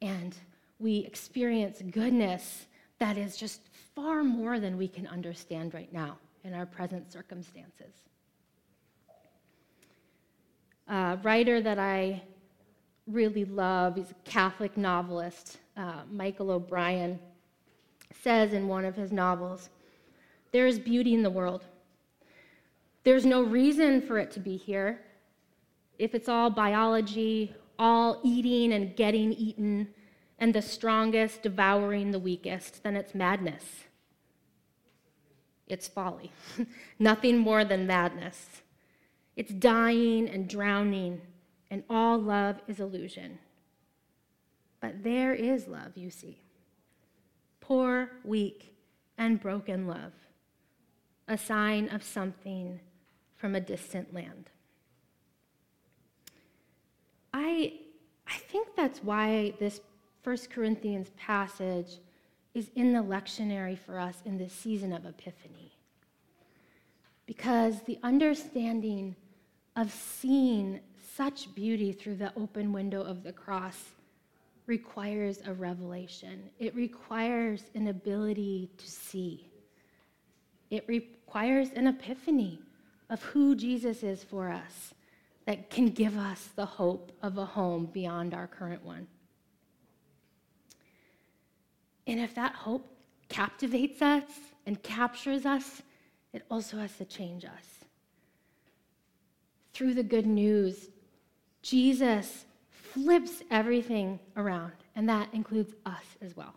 And 0.02 0.36
we 0.78 1.00
experience 1.00 1.82
goodness 1.91 2.67
that 3.00 3.17
is 3.17 3.36
just 3.36 3.62
far 3.95 4.24
more 4.24 4.60
than 4.60 4.78
we 4.78 4.88
can 4.88 5.08
understand 5.08 5.74
right 5.74 5.91
now 5.91 6.17
in 6.43 6.54
our 6.54 6.65
present 6.65 7.12
circumstances. 7.12 7.93
A 10.88 11.17
writer 11.24 11.62
that 11.62 11.80
I 11.80 12.22
really 13.08 13.45
love, 13.45 13.95
he's 13.95 14.12
a 14.12 14.30
Catholic 14.30 14.78
novelist, 14.78 15.58
uh, 15.76 16.02
Michael 16.12 16.52
O'Brien, 16.52 17.19
says 18.12 18.54
in 18.54 18.67
one 18.67 18.86
of 18.86 18.95
his 18.95 19.12
novels 19.12 19.69
There 20.52 20.67
is 20.67 20.80
beauty 20.80 21.13
in 21.13 21.24
the 21.24 21.30
world. 21.30 21.65
There's 23.04 23.26
no 23.26 23.41
reason 23.41 24.02
for 24.02 24.17
it 24.19 24.32
to 24.32 24.39
be 24.39 24.58
here. 24.58 25.02
If 25.98 26.13
it's 26.13 26.30
all 26.30 26.50
biology, 26.50 27.54
all 27.78 28.19
eating 28.24 28.74
and 28.74 28.95
getting 28.95 29.32
eaten, 29.34 29.89
and 30.38 30.54
the 30.54 30.62
strongest 30.62 31.43
devouring 31.43 32.12
the 32.12 32.19
weakest, 32.19 32.84
then 32.84 32.95
it's 32.95 33.13
madness. 33.13 33.84
It's 35.67 35.88
folly. 35.88 36.32
Nothing 37.00 37.38
more 37.38 37.63
than 37.63 37.86
madness. 37.86 38.62
It's 39.36 39.54
dying 39.54 40.28
and 40.28 40.50
drowning, 40.50 41.22
and 41.69 41.84
all 41.89 42.17
love 42.17 42.58
is 42.67 42.80
illusion. 42.80 43.39
But 44.82 45.04
there 45.04 45.34
is 45.34 45.67
love, 45.67 45.95
you 45.95 46.10
see. 46.10 46.39
Poor, 47.69 48.10
weak, 48.23 48.73
and 49.19 49.39
broken 49.39 49.86
love, 49.86 50.13
a 51.27 51.38
sign 51.38 51.88
of 51.89 52.01
something 52.01 52.79
from 53.36 53.53
a 53.53 53.62
distant 53.62 54.12
land. 54.12 54.49
I, 57.32 57.73
I 58.27 58.38
think 58.38 58.69
that's 58.75 59.03
why 59.03 59.53
this 59.60 59.82
1 60.23 60.38
Corinthians 60.49 61.12
passage 61.15 61.97
is 62.55 62.71
in 62.75 62.91
the 62.91 63.03
lectionary 63.03 63.77
for 63.77 63.99
us 63.99 64.15
in 64.25 64.39
this 64.39 64.51
season 64.51 64.91
of 64.91 65.05
Epiphany. 65.05 65.71
Because 67.27 67.84
the 67.84 67.99
understanding 68.01 69.15
of 69.75 69.91
seeing 69.91 70.79
such 71.15 71.53
beauty 71.53 71.91
through 71.91 72.15
the 72.15 72.34
open 72.36 72.73
window 72.73 73.03
of 73.03 73.21
the 73.21 73.32
cross 73.32 73.77
requires 74.69 75.41
a 75.45 75.53
revelation. 75.53 76.43
It 76.60 76.75
requires 76.75 77.63
an 77.73 77.88
ability 77.88 78.69
to 78.77 78.88
see. 78.88 79.49
It 80.69 80.86
requires 80.88 81.71
an 81.75 81.88
epiphany 81.88 82.60
of 83.10 83.21
who 83.23 83.55
Jesus 83.55 84.03
is 84.03 84.23
for 84.23 84.49
us 84.49 84.93
that 85.45 85.71
can 85.71 85.88
give 85.88 86.15
us 86.15 86.49
the 86.55 86.65
hope 86.65 87.12
of 87.23 87.39
a 87.39 87.45
home 87.45 87.89
beyond 87.91 88.36
our 88.36 88.45
current 88.45 88.86
one. 88.86 89.08
And 92.05 92.19
if 92.19 92.36
that 92.36 92.53
hope 92.53 92.95
captivates 93.27 94.01
us 94.03 94.23
and 94.67 94.82
captures 94.84 95.47
us, 95.47 95.82
it 96.32 96.43
also 96.51 96.77
has 96.77 96.95
to 96.97 97.05
change 97.05 97.43
us. 97.43 97.86
Through 99.73 99.95
the 99.95 100.03
good 100.03 100.27
news, 100.27 100.89
Jesus 101.63 102.45
flips 102.93 103.41
everything 103.52 104.19
around, 104.38 104.73
and 104.95 105.08
that 105.10 105.34
includes 105.34 105.73
us 105.86 106.06
as 106.21 106.36
well. 106.36 106.56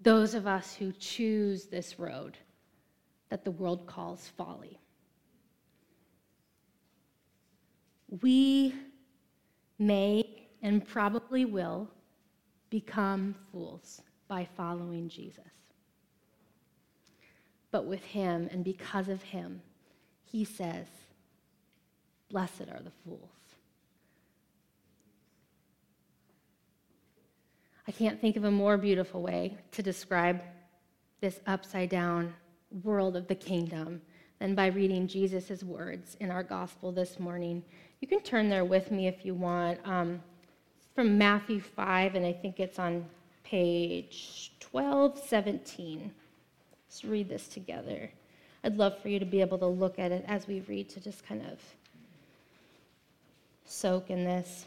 Those 0.00 0.34
of 0.34 0.46
us 0.46 0.74
who 0.74 0.92
choose 0.92 1.66
this 1.66 1.98
road 1.98 2.36
that 3.28 3.44
the 3.44 3.50
world 3.50 3.86
calls 3.86 4.28
folly. 4.36 4.78
We 8.20 8.74
may 9.78 10.48
and 10.62 10.86
probably 10.86 11.44
will 11.44 11.88
become 12.68 13.34
fools 13.50 14.02
by 14.28 14.46
following 14.56 15.08
Jesus. 15.08 15.44
But 17.70 17.86
with 17.86 18.04
him 18.04 18.48
and 18.52 18.62
because 18.62 19.08
of 19.08 19.22
him, 19.22 19.62
he 20.24 20.44
says, 20.44 20.86
Blessed 22.30 22.68
are 22.70 22.82
the 22.82 22.92
fools. 23.04 23.51
I 27.86 27.92
can't 27.92 28.20
think 28.20 28.36
of 28.36 28.44
a 28.44 28.50
more 28.50 28.76
beautiful 28.76 29.22
way 29.22 29.56
to 29.72 29.82
describe 29.82 30.42
this 31.20 31.40
upside 31.46 31.88
down 31.88 32.34
world 32.82 33.16
of 33.16 33.26
the 33.28 33.34
kingdom 33.34 34.00
than 34.38 34.54
by 34.54 34.66
reading 34.66 35.06
Jesus' 35.06 35.62
words 35.62 36.16
in 36.20 36.30
our 36.30 36.42
gospel 36.42 36.92
this 36.92 37.18
morning. 37.18 37.62
You 38.00 38.08
can 38.08 38.20
turn 38.20 38.48
there 38.48 38.64
with 38.64 38.90
me 38.90 39.06
if 39.06 39.24
you 39.24 39.34
want. 39.34 39.78
Um, 39.84 40.20
from 40.94 41.16
Matthew 41.16 41.60
5, 41.60 42.14
and 42.14 42.26
I 42.26 42.32
think 42.32 42.60
it's 42.60 42.78
on 42.78 43.06
page 43.44 44.52
1217. 44.70 46.12
Let's 46.86 47.04
read 47.04 47.28
this 47.28 47.48
together. 47.48 48.10
I'd 48.64 48.76
love 48.76 49.00
for 49.00 49.08
you 49.08 49.18
to 49.18 49.24
be 49.24 49.40
able 49.40 49.58
to 49.58 49.66
look 49.66 49.98
at 49.98 50.12
it 50.12 50.24
as 50.28 50.46
we 50.46 50.60
read 50.60 50.88
to 50.90 51.00
just 51.00 51.26
kind 51.26 51.42
of 51.50 51.58
soak 53.64 54.10
in 54.10 54.24
this. 54.24 54.66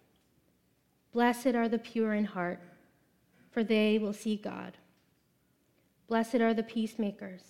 Blessed 1.13 1.47
are 1.47 1.67
the 1.67 1.79
pure 1.79 2.13
in 2.13 2.25
heart, 2.25 2.59
for 3.51 3.63
they 3.63 3.97
will 3.97 4.13
see 4.13 4.35
God. 4.35 4.77
Blessed 6.07 6.35
are 6.35 6.53
the 6.53 6.63
peacemakers 6.63 7.41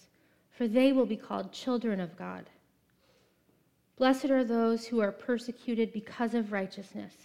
for 0.62 0.68
they 0.68 0.92
will 0.92 1.08
be 1.08 1.18
called 1.18 1.52
children 1.52 2.00
of 2.00 2.16
God. 2.16 2.46
Blessed 3.98 4.26
are 4.26 4.44
those 4.44 4.86
who 4.86 5.00
are 5.00 5.12
persecuted 5.12 5.92
because 5.92 6.36
of 6.36 6.52
righteousness, 6.52 7.16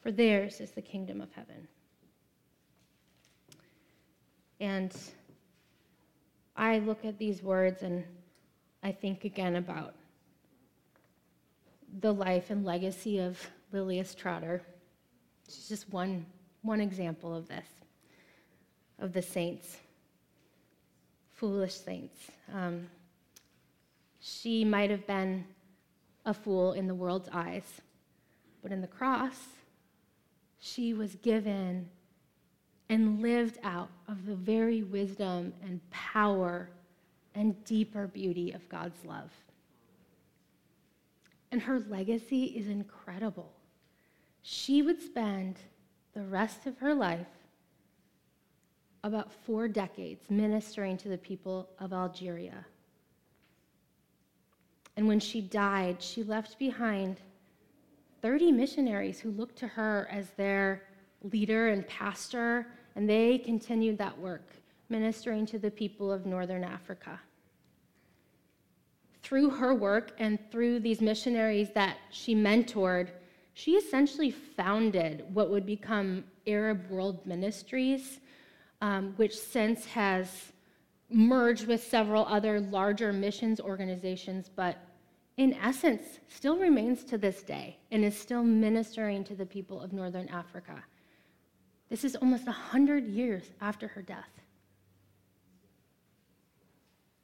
for 0.00 0.10
theirs 0.10 0.58
is 0.58 0.70
the 0.70 0.80
kingdom 0.80 1.20
of 1.20 1.30
heaven. 1.32 1.68
And 4.60 4.96
I 6.56 6.78
look 6.78 7.04
at 7.04 7.18
these 7.18 7.42
words 7.42 7.82
and 7.82 8.02
I 8.82 8.92
think 8.92 9.24
again 9.24 9.56
about 9.56 9.94
the 12.00 12.14
life 12.14 12.48
and 12.48 12.64
legacy 12.64 13.18
of 13.18 13.38
Lilias 13.72 14.14
Trotter. 14.14 14.62
She's 15.52 15.68
just 15.68 15.92
one, 15.92 16.26
one 16.62 16.80
example 16.80 17.34
of 17.34 17.48
this, 17.48 17.66
of 18.98 19.12
the 19.12 19.22
saints 19.22 19.78
foolish 21.42 21.74
saints. 21.74 22.30
Um, 22.54 22.86
she 24.20 24.64
might 24.64 24.90
have 24.90 25.04
been 25.08 25.44
a 26.24 26.32
fool 26.32 26.74
in 26.74 26.86
the 26.86 26.94
world's 26.94 27.28
eyes, 27.32 27.80
but 28.62 28.70
in 28.70 28.80
the 28.80 28.86
cross, 28.86 29.48
she 30.60 30.94
was 30.94 31.16
given 31.16 31.88
and 32.88 33.20
lived 33.20 33.58
out 33.64 33.88
of 34.06 34.24
the 34.24 34.36
very 34.36 34.84
wisdom 34.84 35.52
and 35.64 35.80
power 35.90 36.70
and 37.34 37.64
deeper 37.64 38.06
beauty 38.06 38.52
of 38.52 38.68
God's 38.68 39.04
love. 39.04 39.32
And 41.50 41.60
her 41.60 41.80
legacy 41.80 42.44
is 42.44 42.68
incredible. 42.68 43.50
She 44.42 44.82
would 44.82 45.00
spend 45.00 45.56
the 46.14 46.22
rest 46.22 46.66
of 46.66 46.78
her 46.78 46.94
life 46.94 47.26
about 49.04 49.32
four 49.32 49.68
decades 49.68 50.30
ministering 50.30 50.96
to 50.98 51.08
the 51.08 51.18
people 51.18 51.68
of 51.78 51.92
Algeria. 51.92 52.64
And 54.96 55.08
when 55.08 55.20
she 55.20 55.40
died, 55.40 56.02
she 56.02 56.22
left 56.22 56.58
behind 56.58 57.16
30 58.20 58.52
missionaries 58.52 59.18
who 59.18 59.30
looked 59.30 59.56
to 59.56 59.66
her 59.66 60.08
as 60.10 60.30
their 60.30 60.82
leader 61.32 61.68
and 61.68 61.86
pastor, 61.88 62.66
and 62.94 63.08
they 63.08 63.38
continued 63.38 63.98
that 63.98 64.16
work, 64.18 64.52
ministering 64.88 65.46
to 65.46 65.58
the 65.58 65.70
people 65.70 66.12
of 66.12 66.26
Northern 66.26 66.62
Africa. 66.62 67.18
Through 69.22 69.50
her 69.50 69.74
work 69.74 70.12
and 70.18 70.38
through 70.50 70.80
these 70.80 71.00
missionaries 71.00 71.70
that 71.74 71.96
she 72.10 72.34
mentored, 72.34 73.08
she 73.54 73.72
essentially 73.72 74.30
founded 74.30 75.24
what 75.32 75.50
would 75.50 75.66
become 75.66 76.24
Arab 76.46 76.88
World 76.90 77.26
Ministries, 77.26 78.20
um, 78.80 79.14
which 79.16 79.36
since 79.36 79.84
has 79.86 80.52
merged 81.10 81.66
with 81.66 81.82
several 81.82 82.24
other 82.26 82.60
larger 82.60 83.12
missions 83.12 83.60
organizations, 83.60 84.48
but 84.54 84.78
in 85.36 85.54
essence 85.54 86.20
still 86.28 86.56
remains 86.56 87.04
to 87.04 87.18
this 87.18 87.42
day 87.42 87.76
and 87.90 88.04
is 88.04 88.18
still 88.18 88.42
ministering 88.42 89.24
to 89.24 89.34
the 89.34 89.46
people 89.46 89.80
of 89.80 89.92
Northern 89.92 90.28
Africa. 90.28 90.82
This 91.90 92.04
is 92.04 92.16
almost 92.16 92.46
100 92.46 93.06
years 93.06 93.44
after 93.60 93.88
her 93.88 94.02
death. 94.02 94.30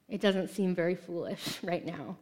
It 0.07 0.21
doesn't 0.21 0.49
seem 0.49 0.75
very 0.75 0.95
foolish 0.95 1.59
right 1.63 1.85
now. 1.85 2.17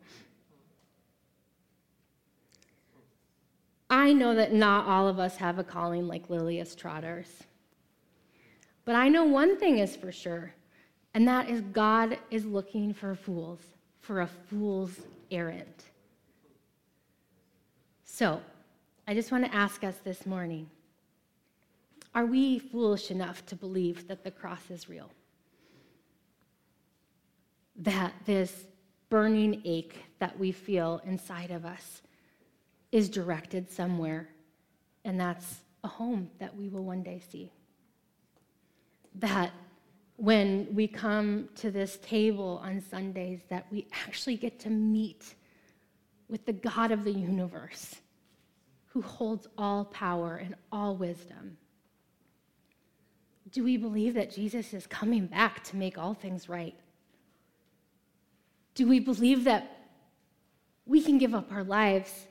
I 3.89 4.11
know 4.13 4.35
that 4.35 4.53
not 4.53 4.85
all 4.85 5.07
of 5.07 5.19
us 5.19 5.37
have 5.37 5.59
a 5.59 5.63
calling 5.63 6.07
like 6.07 6.29
Lilias 6.29 6.75
Trotter's. 6.75 7.43
But 8.85 8.95
I 8.95 9.09
know 9.09 9.25
one 9.25 9.57
thing 9.57 9.79
is 9.79 9.95
for 9.95 10.11
sure, 10.11 10.53
and 11.13 11.27
that 11.27 11.49
is 11.49 11.61
God 11.61 12.17
is 12.31 12.45
looking 12.45 12.93
for 12.93 13.15
fools, 13.15 13.59
for 13.99 14.21
a 14.21 14.27
fool's 14.27 14.99
errand. 15.31 15.83
So, 18.05 18.41
I 19.07 19.13
just 19.13 19.31
want 19.31 19.45
to 19.45 19.55
ask 19.55 19.83
us 19.83 19.95
this 20.03 20.25
morning 20.25 20.69
are 22.15 22.25
we 22.25 22.57
foolish 22.57 23.11
enough 23.11 23.45
to 23.45 23.55
believe 23.55 24.07
that 24.07 24.23
the 24.23 24.31
cross 24.31 24.71
is 24.71 24.89
real? 24.89 25.11
That 27.75 28.13
this 28.25 28.65
burning 29.09 29.61
ache 29.65 30.03
that 30.17 30.39
we 30.39 30.51
feel 30.51 30.99
inside 31.05 31.51
of 31.51 31.63
us 31.63 32.01
is 32.91 33.09
directed 33.09 33.69
somewhere, 33.69 34.29
and 35.03 35.19
that's 35.19 35.61
a 35.83 35.87
home 35.87 36.29
that 36.39 36.55
we 36.55 36.69
will 36.69 36.83
one 36.83 37.03
day 37.03 37.21
see. 37.31 37.51
That 39.15 39.51
when 40.15 40.67
we 40.73 40.87
come 40.87 41.49
to 41.55 41.69
this 41.71 41.97
table 41.97 42.59
on 42.63 42.81
Sundays, 42.81 43.41
that 43.49 43.65
we 43.71 43.87
actually 44.05 44.35
get 44.35 44.59
to 44.61 44.69
meet 44.69 45.35
with 46.27 46.45
the 46.45 46.53
God 46.53 46.91
of 46.91 47.03
the 47.03 47.11
universe 47.11 47.95
who 48.87 49.01
holds 49.01 49.47
all 49.57 49.85
power 49.85 50.37
and 50.37 50.55
all 50.71 50.95
wisdom. 50.95 51.57
Do 53.51 53.63
we 53.63 53.77
believe 53.77 54.15
that 54.15 54.33
Jesus 54.33 54.73
is 54.73 54.87
coming 54.87 55.27
back 55.27 55.63
to 55.65 55.75
make 55.75 55.97
all 55.97 56.13
things 56.13 56.49
right? 56.49 56.75
Do 58.75 58.87
we 58.87 58.99
believe 58.99 59.43
that 59.45 59.87
we 60.85 61.01
can 61.01 61.17
give 61.17 61.33
up 61.33 61.51
our 61.51 61.63
lives 61.63 62.27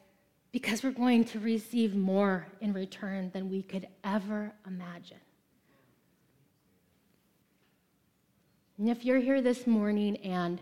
because 0.57 0.83
we're 0.83 0.91
going 0.91 1.23
to 1.23 1.39
receive 1.39 1.95
more 1.95 2.47
in 2.63 2.73
return 2.73 3.31
than 3.35 3.51
we 3.51 3.61
could 3.61 3.87
ever 4.05 4.51
imagine. 4.67 5.21
And 8.79 8.89
if 8.89 9.05
you're 9.05 9.19
here 9.19 9.43
this 9.43 9.67
morning 9.67 10.17
and 10.17 10.59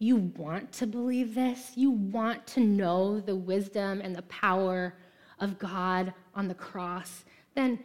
you 0.00 0.16
want 0.16 0.72
to 0.72 0.86
believe 0.88 1.36
this, 1.36 1.70
you 1.76 1.92
want 1.92 2.44
to 2.48 2.60
know 2.60 3.20
the 3.20 3.36
wisdom 3.36 4.00
and 4.00 4.16
the 4.16 4.22
power 4.22 4.94
of 5.38 5.60
God 5.60 6.12
on 6.34 6.48
the 6.48 6.54
cross, 6.54 7.24
then 7.54 7.78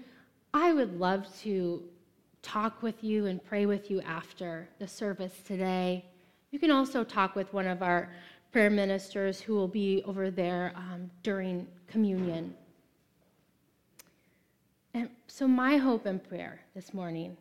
I 0.56 0.74
would 0.74 1.00
love 1.00 1.28
to 1.42 1.84
talk 2.42 2.82
with 2.82 3.04
you 3.04 3.28
and 3.28 3.40
pray 3.46 3.68
with 3.68 3.92
you 3.92 4.02
after 4.02 4.68
the 4.80 4.88
service 4.88 5.44
today. 5.46 6.06
You 6.50 6.58
can 6.58 6.72
also 6.72 7.04
talk 7.04 7.36
with 7.36 7.54
one 7.54 7.68
of 7.68 7.84
our 7.84 8.10
prayer 8.52 8.70
ministers 8.70 9.40
who 9.40 9.54
will 9.54 9.68
be 9.68 10.04
over 10.06 10.30
there 10.30 10.74
um, 10.76 11.10
during 11.24 11.68
communion. 11.88 12.54
And 14.94 15.10
so, 15.28 15.48
my 15.48 15.78
hope 15.78 16.06
and 16.06 16.22
prayer 16.22 16.60
this 16.76 16.94
morning 16.94 17.38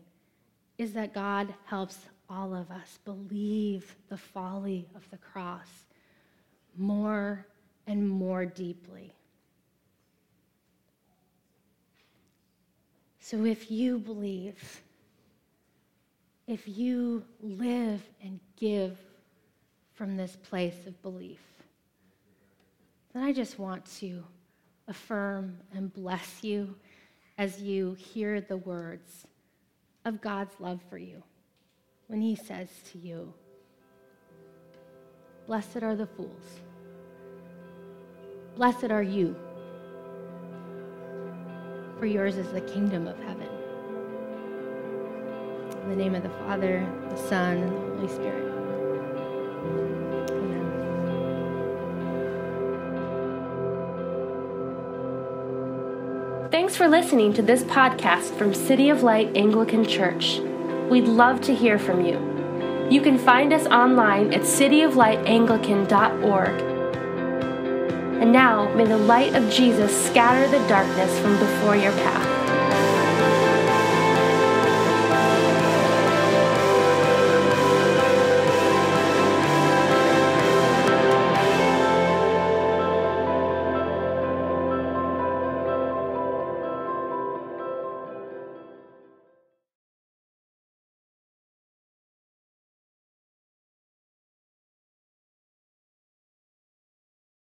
is 0.79 0.93
that 0.93 1.13
God 1.13 1.53
helps 1.65 1.99
all 2.29 2.55
of 2.55 2.71
us 2.71 3.01
believe 3.05 3.97
the 4.09 4.17
folly 4.17 4.89
of 4.95 5.09
the 5.11 5.17
cross 5.19 5.67
more 6.77 7.45
and 7.89 8.09
more 8.09 8.47
deeply. 8.47 9.13
So, 13.19 13.45
if 13.45 13.69
you 13.69 13.99
believe, 13.99 14.81
if 16.47 16.69
you 16.69 17.25
live 17.43 18.01
and 18.23 18.39
give 18.57 18.97
from 20.01 20.17
this 20.17 20.35
place 20.49 20.87
of 20.87 21.03
belief. 21.03 21.43
Then 23.13 23.23
I 23.23 23.35
just 23.35 23.59
want 23.59 23.85
to 23.99 24.25
affirm 24.89 25.59
and 25.75 25.93
bless 25.93 26.43
you 26.43 26.75
as 27.37 27.61
you 27.61 27.93
hear 27.93 28.41
the 28.41 28.57
words 28.57 29.27
of 30.07 30.23
God's 30.23 30.59
love 30.59 30.81
for 30.89 30.97
you 30.97 31.23
when 32.07 32.23
He 32.23 32.35
says 32.35 32.71
to 32.93 32.99
you, 32.99 33.31
Blessed 35.47 35.83
are 35.83 35.95
the 35.95 36.07
fools. 36.07 36.61
Blessed 38.57 38.91
are 38.91 39.03
you, 39.03 39.37
for 41.99 42.07
yours 42.07 42.39
is 42.39 42.51
the 42.53 42.63
kingdom 42.63 43.07
of 43.07 43.19
heaven. 43.19 43.49
In 45.83 45.91
the 45.91 45.97
name 45.97 46.15
of 46.15 46.23
the 46.23 46.31
Father, 46.31 46.89
the 47.11 47.17
Son, 47.17 47.59
and 47.59 47.71
the 47.71 47.97
Holy 47.97 48.09
Spirit. 48.09 48.51
For 56.81 56.89
listening 56.89 57.33
to 57.35 57.43
this 57.43 57.63
podcast 57.65 58.35
from 58.39 58.55
City 58.55 58.89
of 58.89 59.03
Light 59.03 59.37
Anglican 59.37 59.85
Church. 59.85 60.39
We'd 60.89 61.05
love 61.05 61.43
to 61.43 61.55
hear 61.55 61.79
from 61.79 62.03
you. 62.03 62.89
You 62.91 63.03
can 63.03 63.19
find 63.19 63.53
us 63.53 63.67
online 63.67 64.33
at 64.33 64.41
cityoflightanglican.org. 64.41 66.63
And 68.23 68.33
now, 68.33 68.75
may 68.75 68.87
the 68.87 68.97
light 68.97 69.35
of 69.35 69.53
Jesus 69.53 70.07
scatter 70.07 70.49
the 70.49 70.67
darkness 70.69 71.21
from 71.21 71.39
before 71.39 71.77
your 71.77 71.93
path. 71.93 72.30